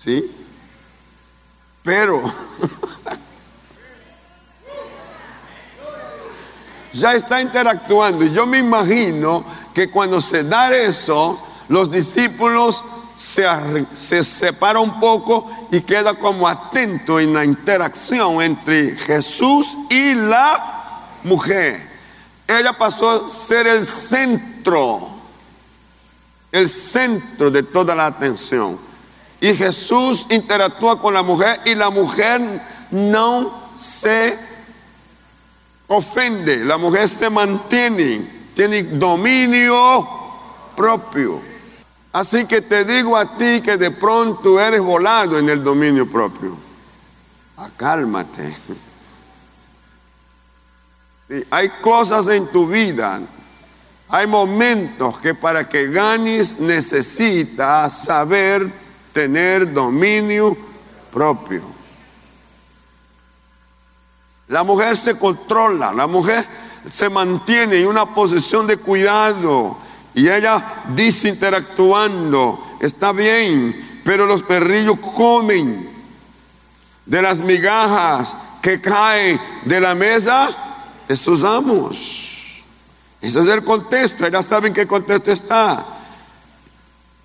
sí, 0.00 0.30
pero 1.82 2.22
ya 6.92 7.14
está 7.14 7.42
interactuando. 7.42 8.24
Y 8.24 8.30
yo 8.30 8.46
me 8.46 8.58
imagino 8.58 9.44
que 9.74 9.90
cuando 9.90 10.20
se 10.20 10.44
da 10.44 10.72
eso, 10.72 11.44
los 11.66 11.90
discípulos 11.90 12.84
se, 13.16 13.44
se, 14.24 14.50
un 14.76 15.00
poco 15.00 15.50
y 15.72 15.80
queda 15.80 16.14
como 16.14 16.46
atento 16.46 17.18
en 17.18 17.34
la 17.34 17.44
interacción 17.44 18.40
entre 18.40 18.94
Jesús 18.98 19.76
y 19.90 20.14
la 20.14 21.10
mujer. 21.24 21.91
Ella 22.58 22.72
pasó 22.72 23.26
a 23.26 23.30
ser 23.30 23.66
el 23.66 23.86
centro, 23.86 25.08
el 26.50 26.68
centro 26.68 27.50
de 27.50 27.62
toda 27.62 27.94
la 27.94 28.06
atención. 28.06 28.78
Y 29.40 29.54
Jesús 29.54 30.26
interactúa 30.30 31.00
con 31.00 31.14
la 31.14 31.22
mujer 31.22 31.60
y 31.64 31.74
la 31.74 31.90
mujer 31.90 32.62
no 32.90 33.70
se 33.76 34.38
ofende, 35.88 36.64
la 36.64 36.78
mujer 36.78 37.08
se 37.08 37.30
mantiene, 37.30 38.24
tiene 38.54 38.82
dominio 38.84 40.06
propio. 40.76 41.40
Así 42.12 42.44
que 42.44 42.60
te 42.60 42.84
digo 42.84 43.16
a 43.16 43.36
ti 43.36 43.62
que 43.62 43.76
de 43.76 43.90
pronto 43.90 44.60
eres 44.60 44.82
volado 44.82 45.38
en 45.38 45.48
el 45.48 45.64
dominio 45.64 46.08
propio. 46.10 46.56
Acálmate. 47.56 48.54
Hay 51.50 51.68
cosas 51.80 52.28
en 52.28 52.46
tu 52.48 52.66
vida, 52.66 53.20
hay 54.08 54.26
momentos 54.26 55.18
que 55.18 55.34
para 55.34 55.68
que 55.68 55.88
ganes 55.88 56.58
necesitas 56.58 58.04
saber 58.04 58.70
tener 59.12 59.72
dominio 59.72 60.56
propio. 61.10 61.62
La 64.48 64.62
mujer 64.62 64.96
se 64.96 65.16
controla, 65.16 65.94
la 65.94 66.06
mujer 66.06 66.46
se 66.90 67.08
mantiene 67.08 67.80
en 67.80 67.88
una 67.88 68.14
posición 68.14 68.66
de 68.66 68.76
cuidado 68.76 69.78
y 70.14 70.28
ella 70.28 70.84
dice 70.94 71.28
interactuando, 71.28 72.76
está 72.80 73.12
bien, 73.12 74.00
pero 74.04 74.26
los 74.26 74.42
perrillos 74.42 74.98
comen 74.98 75.88
de 77.06 77.22
las 77.22 77.38
migajas 77.38 78.36
que 78.60 78.80
caen 78.80 79.40
de 79.64 79.80
la 79.80 79.94
mesa 79.94 80.50
de 81.12 81.16
sus 81.18 81.42
amos. 81.42 82.64
Ese 83.20 83.40
es 83.40 83.46
el 83.46 83.62
contexto, 83.62 84.26
ellas 84.26 84.46
saben 84.46 84.72
qué 84.72 84.86
contexto 84.86 85.30
está. 85.30 85.84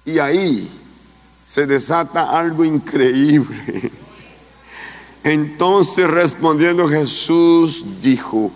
Y 0.04 0.20
ahí 0.20 0.70
se 1.46 1.66
desata 1.66 2.38
algo 2.38 2.66
increíble. 2.66 3.90
Entonces 5.24 6.06
respondiendo 6.06 6.86
Jesús 6.90 8.02
dijo, 8.02 8.52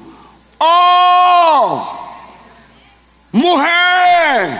¡Oh! 0.57 1.97
Mujer, 3.31 4.59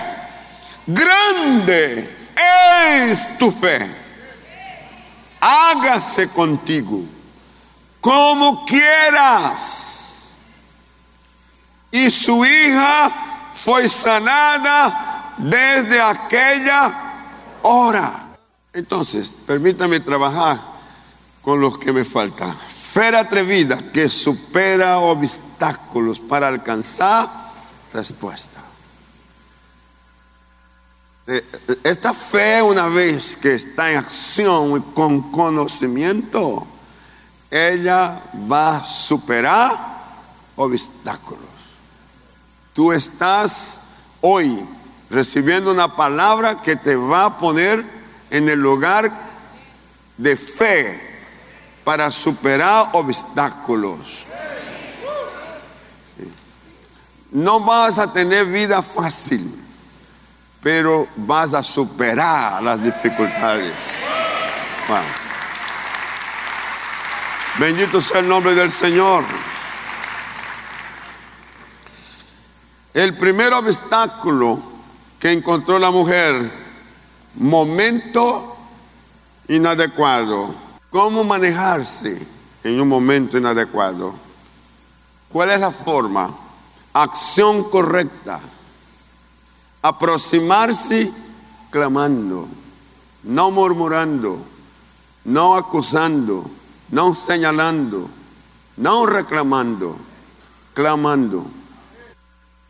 grande 0.88 2.18
es 3.10 3.38
tu 3.38 3.52
fe. 3.52 3.94
Hágase 5.42 6.30
contigo 6.30 7.02
como 8.00 8.64
quieras. 8.66 9.81
Y 11.92 12.10
su 12.10 12.46
hija 12.46 13.50
fue 13.54 13.88
sanada 13.88 15.34
desde 15.38 16.02
aquella 16.02 16.94
hora. 17.62 18.28
Entonces, 18.74 19.32
permítame 19.46 20.00
trabajar 20.00 20.60
con 21.42 21.60
los 21.60 21.78
que 21.78 21.92
me 21.92 22.06
faltan. 22.06 22.56
Fe 22.58 23.16
atrevida 23.16 23.92
que 23.92 24.10
supera 24.10 25.00
obstáculos 25.00 26.20
para 26.20 26.48
alcanzar 26.48 27.30
respuesta. 27.94 28.62
eh, 31.28 31.46
esta 31.84 32.14
fe 32.14 32.62
una 32.62 32.88
vez 32.88 33.38
que 33.38 33.54
está 33.54 33.92
en 33.92 33.98
acción 33.98 34.78
y 34.78 34.94
con 34.94 35.32
conocimiento, 35.32 36.68
ella 37.50 38.22
va 38.52 38.78
a 38.78 38.86
superar 38.86 39.78
obstáculos. 40.56 41.61
Tú 42.74 42.94
estás 42.94 43.80
hoy 44.22 44.66
recibiendo 45.10 45.72
una 45.72 45.96
palabra 45.96 46.62
que 46.62 46.76
te 46.76 46.96
va 46.96 47.26
a 47.26 47.38
poner 47.38 47.84
en 48.30 48.48
el 48.48 48.60
lugar 48.60 49.12
de 50.18 50.38
fe 50.38 51.12
para 51.84 52.10
superar 52.12 52.90
obstáculos. 52.94 54.26
No 57.32 57.60
vas 57.62 57.98
a 57.98 58.12
tener 58.12 58.46
vida 58.46 58.82
fácil, 58.82 59.54
pero 60.62 61.08
vas 61.16 61.54
a 61.54 61.64
superar 61.64 62.62
las 62.64 62.82
dificultades. 62.82 63.74
Bendito 67.58 68.00
sea 68.00 68.20
el 68.20 68.28
nombre 68.28 68.56
del 68.56 68.72
Señor. 68.72 69.26
El 72.94 73.16
primer 73.16 73.54
obstáculo 73.54 74.60
que 75.18 75.32
encontró 75.32 75.80
la 75.80 75.92
mujer, 75.92 76.52
momento 77.36 78.58
inadecuado. 79.48 80.54
¿Cómo 80.90 81.24
manejarse 81.24 82.28
en 82.64 82.82
un 82.82 82.90
momento 82.90 83.38
inadecuado? 83.38 84.14
¿Cuál 85.32 85.52
es 85.52 85.60
la 85.62 85.72
forma? 85.72 86.36
Acción 86.92 87.64
correcta. 87.70 88.42
Aproximarse 89.82 91.12
clamando, 91.70 92.48
no 93.24 93.52
murmurando, 93.52 94.38
no 95.24 95.56
acusando, 95.56 96.50
no 96.90 97.16
señalando, 97.16 98.10
no 98.76 99.06
reclamando, 99.06 99.96
clamando. 100.74 101.61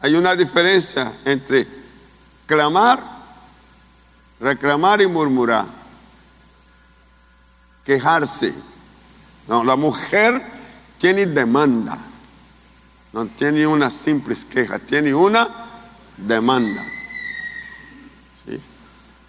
Hay 0.02 0.16
una 0.16 0.36
diferencia 0.36 1.14
entre 1.24 1.68
clamar, 2.48 3.00
reclamar 4.40 5.00
y 5.02 5.08
murmurar, 5.08 5.66
quejarse. 7.86 8.54
No, 9.48 9.64
la 9.64 9.76
mujer 9.76 10.42
tiene 10.98 11.28
demanda, 11.28 11.98
no 13.14 13.28
tiene 13.28 13.68
una 13.68 13.92
simple 13.92 14.36
queja, 14.50 14.80
tiene 14.80 15.14
una 15.14 15.48
demanda. 16.18 16.84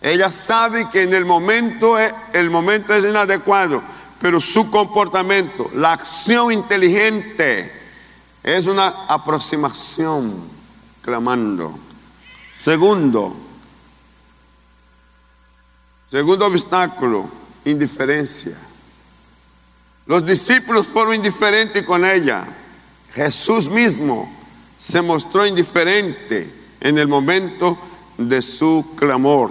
Ella 0.00 0.30
sabe 0.30 0.88
que 0.90 1.02
en 1.02 1.14
el 1.14 1.24
momento, 1.24 1.96
el 1.98 2.50
momento 2.50 2.94
es 2.94 3.04
inadecuado, 3.04 3.82
pero 4.20 4.40
su 4.40 4.70
comportamiento, 4.70 5.70
la 5.74 5.92
acción 5.92 6.50
inteligente, 6.50 7.70
es 8.42 8.66
una 8.66 9.04
aproximación 9.06 10.61
clamando. 11.02 11.78
Segundo, 12.54 13.34
segundo 16.10 16.46
obstáculo, 16.46 17.28
indiferencia. 17.64 18.56
Los 20.06 20.24
discípulos 20.24 20.86
fueron 20.86 21.14
indiferentes 21.14 21.84
con 21.84 22.04
ella. 22.04 22.46
Jesús 23.14 23.68
mismo 23.68 24.32
se 24.78 25.02
mostró 25.02 25.46
indiferente 25.46 26.52
en 26.80 26.98
el 26.98 27.08
momento 27.08 27.78
de 28.16 28.42
su 28.42 28.94
clamor. 28.96 29.50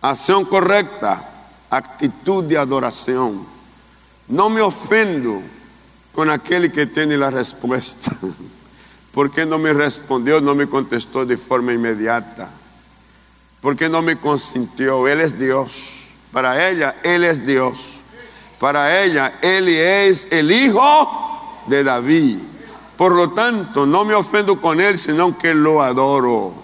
Acción 0.00 0.44
correcta, 0.44 1.30
actitud 1.70 2.44
de 2.44 2.58
adoración. 2.58 3.46
No 4.28 4.50
me 4.50 4.60
ofendo 4.60 5.42
con 6.12 6.28
aquel 6.30 6.70
que 6.70 6.86
tiene 6.86 7.16
la 7.16 7.30
respuesta. 7.30 8.16
¿Por 9.12 9.30
qué 9.30 9.44
no 9.44 9.58
me 9.58 9.72
respondió, 9.72 10.40
no 10.40 10.54
me 10.54 10.66
contestó 10.66 11.26
de 11.26 11.36
forma 11.36 11.72
inmediata? 11.72 12.50
¿Por 13.60 13.76
qué 13.76 13.88
no 13.88 14.02
me 14.02 14.16
consintió? 14.16 15.06
Él 15.06 15.20
es 15.20 15.38
Dios. 15.38 15.70
Para 16.32 16.68
ella, 16.68 16.96
Él 17.02 17.24
es 17.24 17.46
Dios. 17.46 17.78
Para 18.58 19.02
ella, 19.02 19.38
Él 19.42 19.68
es 19.68 20.28
el 20.30 20.50
Hijo 20.50 21.62
de 21.66 21.84
David. 21.84 22.38
Por 22.96 23.12
lo 23.12 23.30
tanto, 23.30 23.84
no 23.84 24.04
me 24.04 24.14
ofendo 24.14 24.60
con 24.60 24.80
Él, 24.80 24.98
sino 24.98 25.36
que 25.36 25.54
lo 25.54 25.82
adoro. 25.82 26.54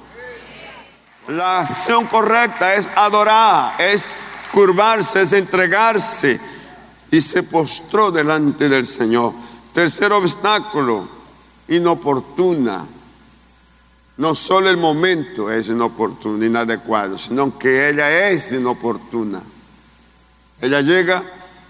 La 1.28 1.60
acción 1.60 2.06
correcta 2.06 2.74
es 2.74 2.88
adorar, 2.96 3.78
es 3.78 4.10
curvarse, 4.50 5.20
es 5.20 5.34
entregarse. 5.34 6.40
Y 7.10 7.20
se 7.20 7.42
postró 7.42 8.10
delante 8.10 8.70
del 8.70 8.86
Señor. 8.86 9.34
Tercer 9.74 10.12
obstáculo, 10.12 11.17
inoportuna. 11.68 12.86
No 14.16 14.34
solo 14.34 14.68
el 14.68 14.76
momento 14.76 15.50
es 15.50 15.68
inoportuno, 15.68 16.44
inadecuado, 16.44 17.16
sino 17.16 17.56
que 17.56 17.88
ella 17.88 18.28
es 18.28 18.52
inoportuna. 18.52 19.42
Ella 20.60 20.80
llega 20.80 21.22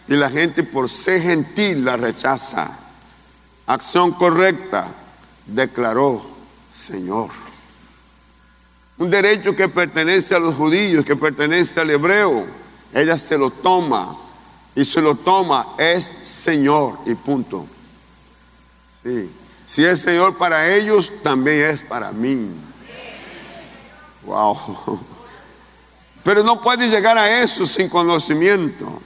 y 0.09 0.17
la 0.17 0.31
gente 0.31 0.63
por 0.63 0.89
ser 0.89 1.21
gentil 1.21 1.85
la 1.85 1.97
rechaza. 1.97 2.79
Acción 3.67 4.13
correcta, 4.13 4.89
declaró 5.47 6.23
Señor. 6.73 7.31
Un 8.97 9.11
derecho 9.11 9.55
que 9.55 9.69
pertenece 9.69 10.35
a 10.35 10.41
los 10.41 10.55
judíos, 10.55 11.05
que 11.05 11.17
pertenece 11.17 11.79
al 11.81 11.91
hebreo. 11.91 12.47
Ella 12.95 13.19
se 13.19 13.37
lo 13.37 13.51
toma 13.51 14.17
y 14.75 14.85
se 14.85 15.03
lo 15.03 15.17
toma, 15.17 15.75
es 15.77 16.11
Señor 16.23 16.99
y 17.05 17.15
punto. 17.15 17.67
Sí. 19.05 19.31
Si 19.69 19.85
es 19.85 20.01
Señor 20.01 20.39
para 20.39 20.75
ellos, 20.75 21.13
también 21.23 21.69
es 21.69 21.83
para 21.83 22.11
mí. 22.11 22.49
Wow. 24.25 24.99
Pero 26.25 26.43
no 26.43 26.63
puede 26.63 26.89
llegar 26.89 27.19
a 27.19 27.43
eso 27.43 27.67
sin 27.67 27.91
conocimiento. 27.91 29.03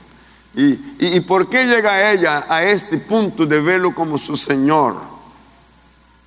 ¿Y, 0.54 1.18
por 1.20 1.48
qué 1.48 1.64
llega 1.64 2.12
ella 2.12 2.46
a 2.48 2.62
este 2.62 2.98
punto 2.98 3.44
de 3.44 3.60
verlo 3.60 3.92
como 3.92 4.16
su 4.18 4.36
Señor? 4.36 5.00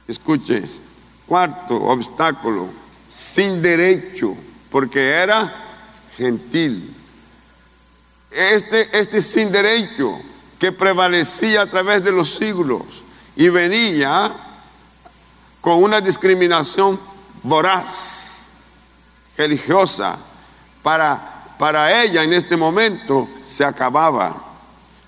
Escuches. 0.05 0.81
Cuarto 1.25 1.77
obstáculo, 1.77 2.67
sin 3.07 3.61
derecho, 3.61 4.35
porque 4.69 5.11
era 5.11 5.55
gentil. 6.17 6.93
Este, 8.29 8.99
este 8.99 9.21
sin 9.21 9.49
derecho 9.49 10.19
que 10.59 10.73
prevalecía 10.73 11.61
a 11.61 11.67
través 11.67 12.03
de 12.03 12.11
los 12.11 12.35
siglos 12.35 13.04
y 13.35 13.49
venía 13.49 14.33
con 15.61 15.83
una 15.83 15.99
discriminación 16.01 16.99
voraz, 17.43 18.45
religiosa. 19.37 20.17
Para, 20.81 21.55
para 21.57 22.03
ella 22.03 22.23
en 22.23 22.33
este 22.33 22.55
momento 22.55 23.27
se 23.43 23.65
acababa, 23.65 24.35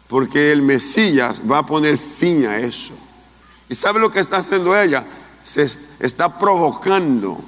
porque 0.07 0.51
el 0.51 0.61
Mesías 0.61 1.41
va 1.49 1.59
a 1.59 1.65
poner 1.65 1.97
fin 1.97 2.45
a 2.47 2.57
eso. 2.57 2.93
¿Y 3.69 3.75
sabe 3.75 3.99
lo 3.99 4.11
que 4.11 4.19
está 4.19 4.37
haciendo 4.37 4.79
ella? 4.79 5.05
Se 5.43 5.69
está 5.99 6.39
provocando, 6.39 7.39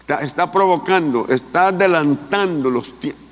está, 0.00 0.18
está 0.18 0.52
provocando, 0.52 1.26
está 1.28 1.68
adelantando 1.68 2.70
los 2.70 2.92
tiempos. 3.00 3.24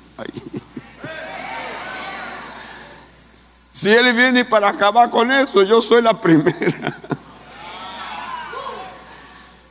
Si 3.83 3.89
Él 3.89 4.13
viene 4.13 4.45
para 4.45 4.69
acabar 4.69 5.09
con 5.09 5.29
eso, 5.29 5.61
yo 5.61 5.81
soy 5.81 6.01
la 6.01 6.13
primera. 6.13 6.97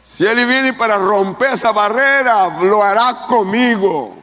Si 0.04 0.26
Él 0.26 0.46
viene 0.46 0.74
para 0.74 0.98
romper 0.98 1.54
esa 1.54 1.72
barrera, 1.72 2.60
lo 2.60 2.82
hará 2.82 3.24
conmigo. 3.26 4.14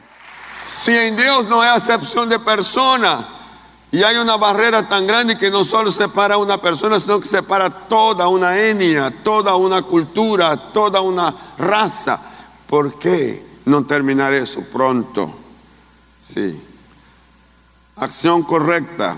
Si 0.64 0.96
en 0.96 1.16
Dios 1.16 1.46
no 1.46 1.60
hay 1.60 1.70
acepción 1.70 2.28
de 2.28 2.38
persona 2.38 3.26
y 3.90 4.04
hay 4.04 4.14
una 4.18 4.36
barrera 4.36 4.88
tan 4.88 5.08
grande 5.08 5.36
que 5.36 5.50
no 5.50 5.64
solo 5.64 5.90
separa 5.90 6.36
una 6.36 6.60
persona, 6.60 7.00
sino 7.00 7.18
que 7.18 7.26
separa 7.26 7.68
toda 7.68 8.28
una 8.28 8.56
etnia, 8.56 9.12
toda 9.24 9.56
una 9.56 9.82
cultura, 9.82 10.56
toda 10.72 11.00
una 11.00 11.34
raza, 11.58 12.20
¿por 12.68 12.96
qué 12.96 13.44
no 13.64 13.84
terminar 13.84 14.32
eso 14.34 14.62
pronto? 14.72 15.34
Sí. 16.22 16.62
Acción 17.96 18.44
correcta 18.44 19.16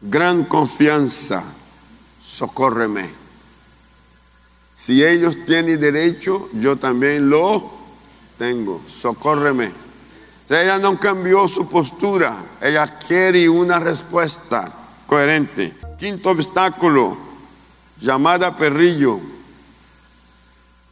gran 0.00 0.44
confianza, 0.44 1.44
socórreme. 2.22 3.10
Si 4.74 5.04
ellos 5.04 5.36
tienen 5.46 5.78
derecho, 5.78 6.48
yo 6.54 6.76
también 6.76 7.28
lo 7.28 7.70
tengo, 8.38 8.80
socórreme. 8.88 9.72
ella 10.48 10.78
no 10.78 10.98
cambió 10.98 11.46
su 11.46 11.68
postura, 11.68 12.42
ella 12.60 12.98
quiere 12.98 13.48
una 13.48 13.78
respuesta 13.78 14.72
coherente. 15.06 15.76
Quinto 15.98 16.30
obstáculo, 16.30 17.18
llamada 18.00 18.56
perrillo. 18.56 19.20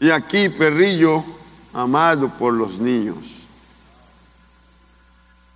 Y 0.01 0.11
aquí 0.11 0.51
perrillo 0.51 1.25
amado 1.73 2.29
por 2.29 2.53
los 2.53 2.79
niños. 2.79 3.17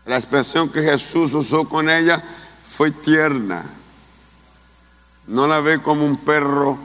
La 0.06 0.16
expresión 0.16 0.68
que 0.70 0.82
Jesús 0.82 1.34
usó 1.34 1.68
con 1.68 1.88
ella 1.88 2.24
fue 2.72 2.90
tierna. 2.90 3.64
No 5.26 5.46
la 5.46 5.60
ve 5.60 5.82
como 5.82 6.06
un 6.06 6.16
perro 6.16 6.78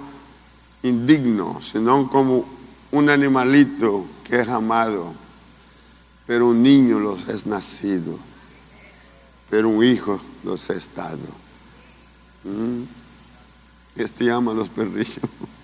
indigno, 0.84 1.62
sino 1.62 2.10
como 2.10 2.46
un 2.92 3.10
animalito 3.10 4.06
que 4.26 4.42
es 4.42 4.50
amado. 4.50 5.14
Pero 6.26 6.50
un 6.50 6.62
niño 6.62 7.00
los 7.00 7.30
es 7.30 7.46
nacido, 7.46 8.20
pero 9.50 9.70
un 9.70 9.82
hijo 9.82 10.20
los 10.44 10.70
ha 10.70 10.74
estado. 10.74 11.20
¿Mm? 12.44 12.84
Este 13.96 14.30
ama 14.30 14.52
a 14.52 14.56
los 14.56 14.70
perrillos. 14.70 15.18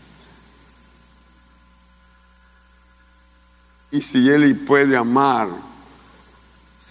Y 3.91 4.01
si 4.01 4.27
Él 4.27 4.55
puede 4.55 4.97
amar, 4.97 5.49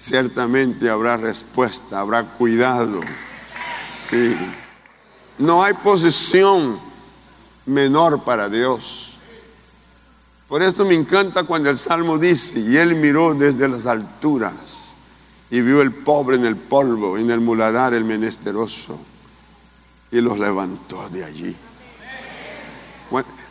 ciertamente 0.03 0.91
habrá 0.91 1.17
respuesta, 1.17 2.01
habrá 2.01 2.25
cuidado. 2.25 3.01
Sí. 3.91 4.37
No 5.38 5.62
hay 5.62 5.75
posición 5.75 6.81
menor 7.67 8.25
para 8.25 8.49
Dios. 8.49 9.12
Por 10.49 10.62
esto 10.62 10.85
me 10.85 10.95
encanta 10.95 11.45
cuando 11.45 11.71
el 11.71 11.79
Salmo 11.79 12.19
dice, 12.19 12.59
y 12.59 12.77
Él 12.77 12.97
miró 12.97 13.33
desde 13.35 13.69
las 13.69 13.87
alturas 13.87 14.95
y 15.51 15.61
vio 15.61 15.81
el 15.81 15.93
pobre 15.93 16.37
en 16.37 16.47
el 16.47 16.57
polvo, 16.57 17.17
en 17.17 17.31
el 17.31 17.41
muladar 17.41 17.95
el 17.95 18.05
menesteroso, 18.05 18.99
y 20.11 20.21
los 20.21 20.38
levantó 20.38 21.09
de 21.11 21.25
allí. 21.25 21.57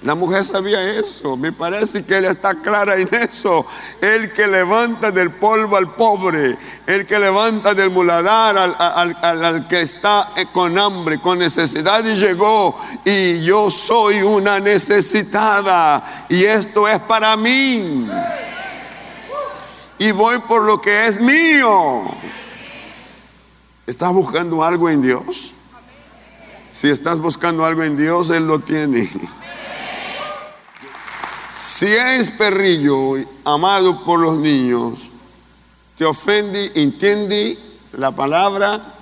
La 0.04 0.16
mujer 0.16 0.44
sabía 0.46 0.94
eso, 0.94 1.38
me 1.38 1.52
parece 1.52 2.04
que 2.04 2.18
ella 2.18 2.32
está 2.32 2.56
clara 2.56 2.96
en 2.96 3.08
eso. 3.14 3.68
El 4.02 4.34
que 4.34 4.48
levanta 4.48 5.12
del 5.12 5.30
polvo 5.30 5.78
al 5.78 5.94
pobre, 5.94 6.58
el 6.88 7.06
que 7.06 7.20
levanta 7.20 7.76
del 7.76 7.92
muladar 7.92 8.58
al, 8.58 9.68
que 9.68 9.82
está 9.82 10.30
con 10.52 10.76
hambre, 10.80 11.20
con 11.20 11.38
necesidad 11.38 12.04
y 12.04 12.16
llegó. 12.16 12.80
Y 13.06 13.44
yo 13.44 13.70
soy 13.70 14.24
una 14.24 14.60
necesitada 14.60 16.26
y 16.30 16.46
esto 16.46 16.88
es 16.88 17.00
para 17.02 17.38
mí. 17.38 18.08
Y 20.00 20.12
voy 20.14 20.40
por 20.40 20.64
lo 20.64 20.82
que 20.82 21.06
es 21.06 21.22
mío. 21.22 22.06
¿Estás 23.86 24.12
buscando 24.12 24.64
algo 24.64 24.90
en 24.90 25.04
Dios? 25.04 25.54
Si 26.72 26.90
estás 26.90 27.20
buscando 27.20 27.64
algo 27.66 27.84
en 27.84 27.96
Dios, 27.96 28.32
Él 28.32 28.48
lo 28.48 28.58
tiene. 28.58 29.12
Si 31.82 31.88
es 31.88 32.30
perrillo 32.30 33.16
amado 33.44 34.06
por 34.06 34.20
los 34.20 34.38
niños, 34.38 35.00
te 35.98 36.06
ofende, 36.06 36.72
entiende 36.76 37.58
la 37.94 38.12
palabra, 38.12 38.94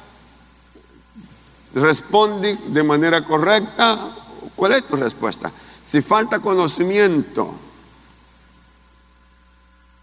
responde 1.74 2.58
de 2.68 2.82
manera 2.82 3.26
correcta, 3.26 4.16
¿cuál 4.56 4.72
es 4.72 4.88
tu 4.88 4.96
respuesta? 4.96 5.52
Si 5.84 6.02
falta 6.02 6.40
conocimiento, 6.40 7.54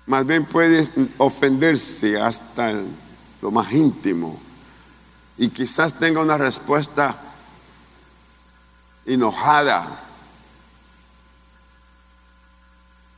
más 0.05 0.27
bien 0.27 0.45
puedes 0.45 0.91
ofenderse 1.17 2.21
hasta 2.21 2.75
lo 3.41 3.51
más 3.51 3.73
íntimo 3.73 4.39
y 5.39 5.49
quizás 5.49 5.95
tenga 5.99 6.21
una 6.21 6.37
respuesta 6.37 7.17
enojada 9.07 10.03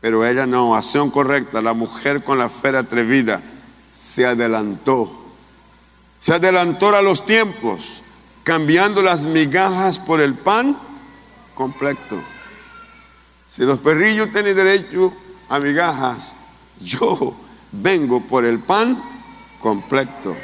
Pero 0.00 0.24
ella 0.24 0.46
no, 0.46 0.76
acción 0.76 1.10
correcta, 1.10 1.60
la 1.60 1.72
mujer 1.72 2.22
con 2.22 2.38
la 2.38 2.48
fe 2.48 2.76
atrevida 2.76 3.42
se 3.94 4.24
adelantó. 4.24 5.10
Se 6.20 6.34
adelantó 6.34 6.94
a 6.94 7.02
los 7.02 7.26
tiempos, 7.26 8.02
cambiando 8.44 9.02
las 9.02 9.22
migajas 9.22 9.98
por 9.98 10.20
el 10.20 10.34
pan 10.34 10.76
completo. 11.54 12.20
Si 13.48 13.64
los 13.64 13.78
perrillos 13.80 14.32
tienen 14.32 14.54
derecho 14.54 15.12
a 15.48 15.58
migajas, 15.58 16.18
yo 16.80 17.34
vengo 17.72 18.20
por 18.20 18.44
el 18.44 18.60
pan 18.60 19.02
completo. 19.60 20.36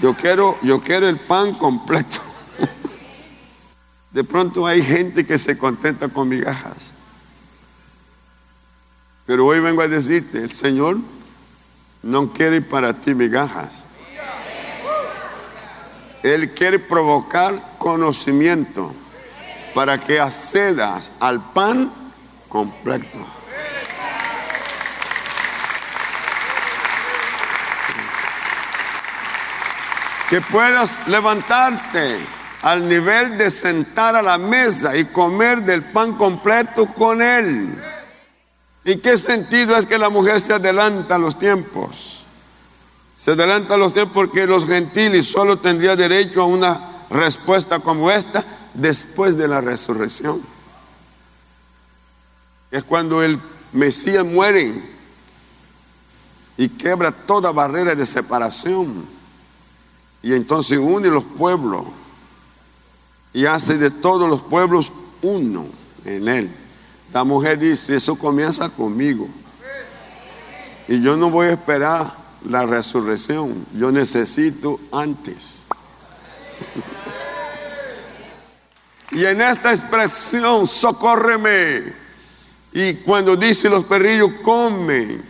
Yo 0.00 0.14
quiero, 0.14 0.58
yo 0.62 0.80
quiero 0.80 1.08
el 1.08 1.18
pan 1.18 1.54
completo. 1.54 2.20
De 4.12 4.24
pronto 4.24 4.66
hay 4.66 4.82
gente 4.82 5.26
que 5.26 5.38
se 5.38 5.58
contenta 5.58 6.08
con 6.08 6.28
migajas. 6.28 6.91
Pero 9.26 9.46
hoy 9.46 9.60
vengo 9.60 9.82
a 9.82 9.88
decirte, 9.88 10.38
el 10.38 10.52
Señor 10.52 10.96
no 12.02 12.32
quiere 12.32 12.60
para 12.60 12.92
ti 12.92 13.14
migajas. 13.14 13.86
Él 16.22 16.52
quiere 16.54 16.78
provocar 16.78 17.74
conocimiento 17.78 18.94
para 19.74 19.98
que 19.98 20.20
accedas 20.20 21.12
al 21.20 21.40
pan 21.52 21.92
completo. 22.48 23.18
Que 30.28 30.40
puedas 30.40 31.06
levantarte 31.08 32.18
al 32.62 32.88
nivel 32.88 33.36
de 33.36 33.50
sentar 33.50 34.16
a 34.16 34.22
la 34.22 34.38
mesa 34.38 34.96
y 34.96 35.04
comer 35.06 35.62
del 35.62 35.82
pan 35.82 36.14
completo 36.14 36.86
con 36.86 37.20
Él. 37.20 37.91
¿Y 38.84 38.96
qué 38.96 39.16
sentido 39.16 39.76
es 39.76 39.86
que 39.86 39.98
la 39.98 40.10
mujer 40.10 40.40
se 40.40 40.52
adelanta 40.52 41.14
a 41.14 41.18
los 41.18 41.38
tiempos? 41.38 42.24
Se 43.16 43.32
adelanta 43.32 43.74
a 43.74 43.76
los 43.76 43.94
tiempos 43.94 44.14
porque 44.14 44.46
los 44.46 44.66
gentiles 44.66 45.26
solo 45.26 45.58
tendrían 45.58 45.96
derecho 45.96 46.42
a 46.42 46.46
una 46.46 47.06
respuesta 47.08 47.78
como 47.78 48.10
esta 48.10 48.44
después 48.74 49.36
de 49.36 49.46
la 49.46 49.60
resurrección. 49.60 50.42
Es 52.70 52.82
cuando 52.82 53.22
el 53.22 53.38
Mesías 53.72 54.24
muere 54.24 54.82
y 56.56 56.68
quebra 56.68 57.12
toda 57.12 57.52
barrera 57.52 57.94
de 57.94 58.06
separación. 58.06 59.06
Y 60.22 60.34
entonces 60.34 60.78
une 60.78 61.08
los 61.08 61.24
pueblos 61.24 61.84
y 63.32 63.46
hace 63.46 63.78
de 63.78 63.90
todos 63.90 64.28
los 64.28 64.42
pueblos 64.42 64.92
uno 65.22 65.66
en 66.04 66.28
él. 66.28 66.61
La 67.12 67.24
mujer 67.24 67.58
dice, 67.58 67.96
eso 67.96 68.16
comienza 68.16 68.70
conmigo. 68.70 69.28
Y 70.88 71.00
yo 71.02 71.16
no 71.16 71.30
voy 71.30 71.48
a 71.48 71.52
esperar 71.52 72.06
la 72.48 72.66
resurrección, 72.66 73.66
yo 73.74 73.92
necesito 73.92 74.80
antes. 74.90 75.58
y 79.10 79.24
en 79.24 79.42
esta 79.42 79.72
expresión, 79.72 80.66
socórreme. 80.66 81.92
Y 82.72 82.94
cuando 82.94 83.36
dice 83.36 83.68
los 83.68 83.84
perrillos, 83.84 84.30
come, 84.42 85.20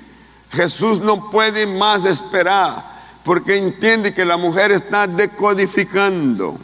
Jesús 0.53 1.01
no 1.01 1.31
puede 1.31 1.67
más 1.67 2.05
esperar, 2.05 2.85
porque 3.25 3.59
entiende 3.59 4.15
que 4.15 4.25
la 4.25 4.37
mujer 4.37 4.71
está 4.71 5.09
decodificando. 5.09 6.57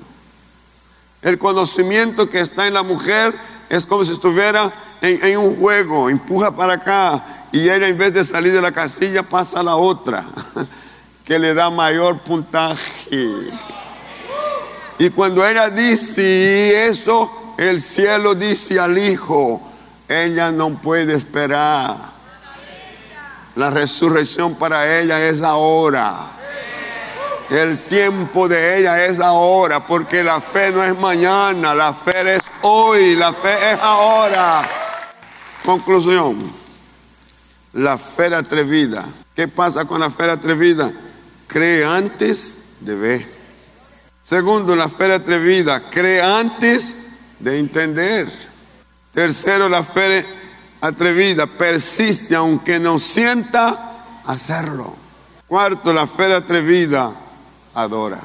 El 1.21 1.39
conocimiento 1.39 2.31
que 2.31 2.39
está 2.39 2.69
en 2.69 2.75
la 2.75 2.85
mujer 2.85 3.35
es 3.69 3.85
como 3.85 4.05
si 4.05 4.13
estuviera 4.13 4.73
en, 5.01 5.39
un 5.39 5.57
juego, 5.57 6.11
empuja 6.11 6.51
para 6.51 6.75
acá 6.75 7.25
y 7.53 7.69
ella 7.69 7.89
en 7.89 7.97
vez 7.97 8.13
de 8.13 8.25
salir 8.25 8.53
de 8.53 8.61
la 8.61 8.73
casilla 8.73 9.23
pasa 9.23 9.61
a 9.61 9.63
la 9.63 9.77
otra, 9.77 10.25
que 11.25 11.39
le 11.39 11.55
da 11.55 11.71
mayor 11.71 12.19
puntaje. 12.19 13.51
Y 14.99 15.11
cuando 15.11 15.47
ella 15.47 15.71
dice 15.71 16.89
eso, 16.89 17.55
el 17.57 17.81
cielo 17.81 18.35
dice 18.35 18.81
al 18.81 18.99
hijo, 18.99 19.63
ella 20.09 20.51
no 20.51 20.71
puede 20.71 21.15
esperar. 21.15 21.97
La 23.55 23.71
resurrección 23.71 24.55
para 24.55 24.99
ella 24.99 25.21
es 25.21 25.43
ahora. 25.43 26.33
El 27.51 27.79
tiempo 27.85 28.47
de 28.47 28.79
ella 28.79 29.05
es 29.07 29.21
ahora, 29.21 29.87
porque 29.87 30.23
la 30.23 30.41
fe 30.41 30.71
no 30.71 30.85
es 30.85 30.97
mañana, 30.99 31.75
la 31.75 31.95
fe 31.95 32.37
es 32.37 32.43
hoy, 32.63 33.17
la 33.17 33.33
fe 33.33 33.73
es 33.73 33.79
ahora. 33.81 34.63
Conclusión, 35.69 36.51
la 37.75 37.99
fe 37.99 38.35
atrevida. 38.35 39.05
¿Qué 39.37 39.49
pasa 39.49 39.85
con 39.85 40.01
la 40.01 40.09
fe 40.09 40.31
atrevida? 40.31 40.91
Cree 41.47 41.85
antes 41.85 42.57
de 42.81 42.97
ver. 42.97 43.27
Segundo, 44.23 44.75
la 44.75 44.89
fe 44.89 45.13
atrevida, 45.13 45.91
cree 45.91 46.23
antes 46.23 46.95
de 47.39 47.59
entender. 47.59 48.33
Tercero, 49.13 49.69
la 49.69 49.83
fe 49.83 50.25
atrevida, 50.81 51.47
persiste 51.47 52.35
aunque 52.35 52.79
no 52.79 52.99
sienta 52.99 54.23
hacerlo. 54.25 54.97
Cuarto, 55.47 55.93
la 55.93 56.07
fe 56.07 56.33
atrevida, 56.33 57.13
adora. 57.75 58.23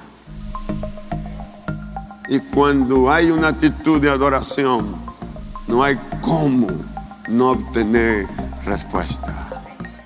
Y 2.30 2.40
cuando 2.40 3.12
hay 3.12 3.32
una 3.32 3.50
actitud 3.50 4.00
de 4.00 4.10
adoración, 4.10 4.96
no 5.68 5.84
hay 5.84 6.00
cómo 6.22 6.93
no 7.28 7.52
obtener 7.52 8.28
respuesta. 8.66 9.43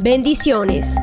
Bendiciones. 0.00 0.96